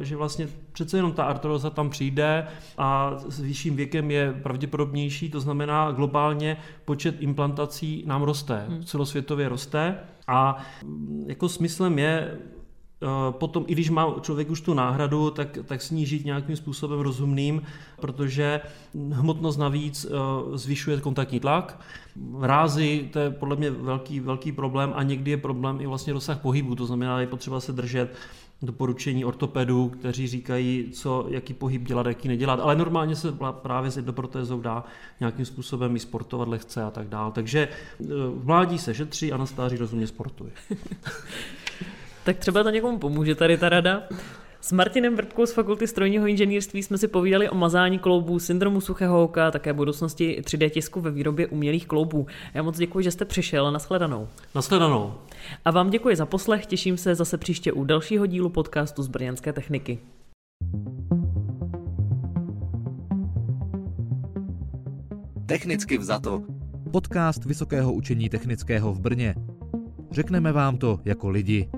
že 0.00 0.16
vlastně 0.16 0.48
přece 0.72 0.98
jenom 0.98 1.12
ta 1.12 1.24
artroza 1.24 1.70
tam 1.70 1.90
přijde 1.90 2.46
a 2.78 3.16
s 3.28 3.40
vyšším 3.40 3.76
věkem 3.76 4.10
je 4.10 4.32
pravděpodobnější, 4.42 5.30
to 5.30 5.40
znamená 5.40 5.90
globálně 5.90 6.56
počet 6.84 7.16
implantací 7.22 8.04
nám 8.06 8.22
roste, 8.22 8.64
hmm. 8.68 8.84
celosvětově 8.84 9.48
roste 9.48 9.98
a 10.26 10.56
jako 11.26 11.48
smyslem 11.48 11.98
je 11.98 12.38
Eh, 12.38 12.59
potom, 13.30 13.64
i 13.66 13.72
když 13.72 13.90
má 13.90 14.14
člověk 14.20 14.50
už 14.50 14.60
tu 14.60 14.74
náhradu, 14.74 15.30
tak, 15.30 15.58
tak 15.64 15.82
snížit 15.82 16.24
nějakým 16.24 16.56
způsobem 16.56 17.00
rozumným, 17.00 17.62
protože 18.00 18.60
hmotnost 19.10 19.56
navíc 19.56 20.04
eh, 20.04 20.58
zvyšuje 20.58 21.00
kontaktní 21.00 21.40
tlak. 21.40 21.80
Rázy, 22.40 23.08
to 23.12 23.18
je 23.18 23.30
podle 23.30 23.56
mě 23.56 23.70
velký, 23.70 24.20
velký 24.20 24.52
problém 24.52 24.92
a 24.94 25.02
někdy 25.02 25.30
je 25.30 25.36
problém 25.36 25.80
i 25.80 25.86
vlastně 25.86 26.12
rozsah 26.12 26.40
pohybu, 26.40 26.74
to 26.74 26.86
znamená, 26.86 27.20
je 27.20 27.26
potřeba 27.26 27.60
se 27.60 27.72
držet 27.72 28.16
doporučení 28.62 29.24
ortopedů, 29.24 29.88
kteří 29.88 30.26
říkají, 30.26 30.90
co, 30.92 31.26
jaký 31.28 31.54
pohyb 31.54 31.82
dělat, 31.82 32.06
jaký 32.06 32.28
nedělat, 32.28 32.60
ale 32.60 32.76
normálně 32.76 33.16
se 33.16 33.32
právě 33.50 33.90
s 33.90 33.96
endoprotézou 33.96 34.60
dá 34.60 34.84
nějakým 35.20 35.44
způsobem 35.44 35.96
i 35.96 35.98
sportovat 35.98 36.48
lehce 36.48 36.82
a 36.82 36.90
tak 36.90 37.08
dále. 37.08 37.32
Takže 37.32 37.68
eh, 37.68 38.04
v 38.34 38.46
mládí 38.46 38.78
se 38.78 38.94
šetří 38.94 39.32
a 39.32 39.36
na 39.36 39.46
stáří 39.46 39.76
rozumně 39.76 40.06
sportuje. 40.06 40.50
Tak 42.30 42.38
třeba 42.38 42.62
to 42.62 42.70
někomu 42.70 42.98
pomůže 42.98 43.34
tady 43.34 43.58
ta 43.58 43.68
rada. 43.68 44.02
S 44.60 44.72
Martinem 44.72 45.16
Vrbkou 45.16 45.46
z 45.46 45.52
Fakulty 45.52 45.86
strojního 45.86 46.26
inženýrství 46.26 46.82
jsme 46.82 46.98
si 46.98 47.08
povídali 47.08 47.50
o 47.50 47.54
mazání 47.54 47.98
kloubů, 47.98 48.38
syndromu 48.38 48.80
suchého 48.80 49.24
oka, 49.24 49.50
také 49.50 49.72
budoucnosti 49.72 50.40
3D 50.40 50.70
tisku 50.70 51.00
ve 51.00 51.10
výrobě 51.10 51.46
umělých 51.46 51.86
kloubů. 51.86 52.26
Já 52.54 52.62
moc 52.62 52.78
děkuji, 52.78 53.04
že 53.04 53.10
jste 53.10 53.24
přišel 53.24 53.72
nashledanou. 53.72 54.28
Nashledanou. 54.54 55.14
A 55.64 55.70
vám 55.70 55.90
děkuji 55.90 56.16
za 56.16 56.26
poslech, 56.26 56.66
těším 56.66 56.96
se 56.96 57.14
zase 57.14 57.38
příště 57.38 57.72
u 57.72 57.84
dalšího 57.84 58.26
dílu 58.26 58.48
podcastu 58.48 59.02
z 59.02 59.08
Brněnské 59.08 59.52
techniky. 59.52 59.98
Technicky 65.46 65.98
vzato. 65.98 66.42
Podcast 66.92 67.44
Vysokého 67.44 67.92
učení 67.92 68.28
technického 68.28 68.92
v 68.92 69.00
Brně. 69.00 69.34
Řekneme 70.10 70.52
vám 70.52 70.78
to 70.78 71.00
jako 71.04 71.30
lidi. 71.30 71.70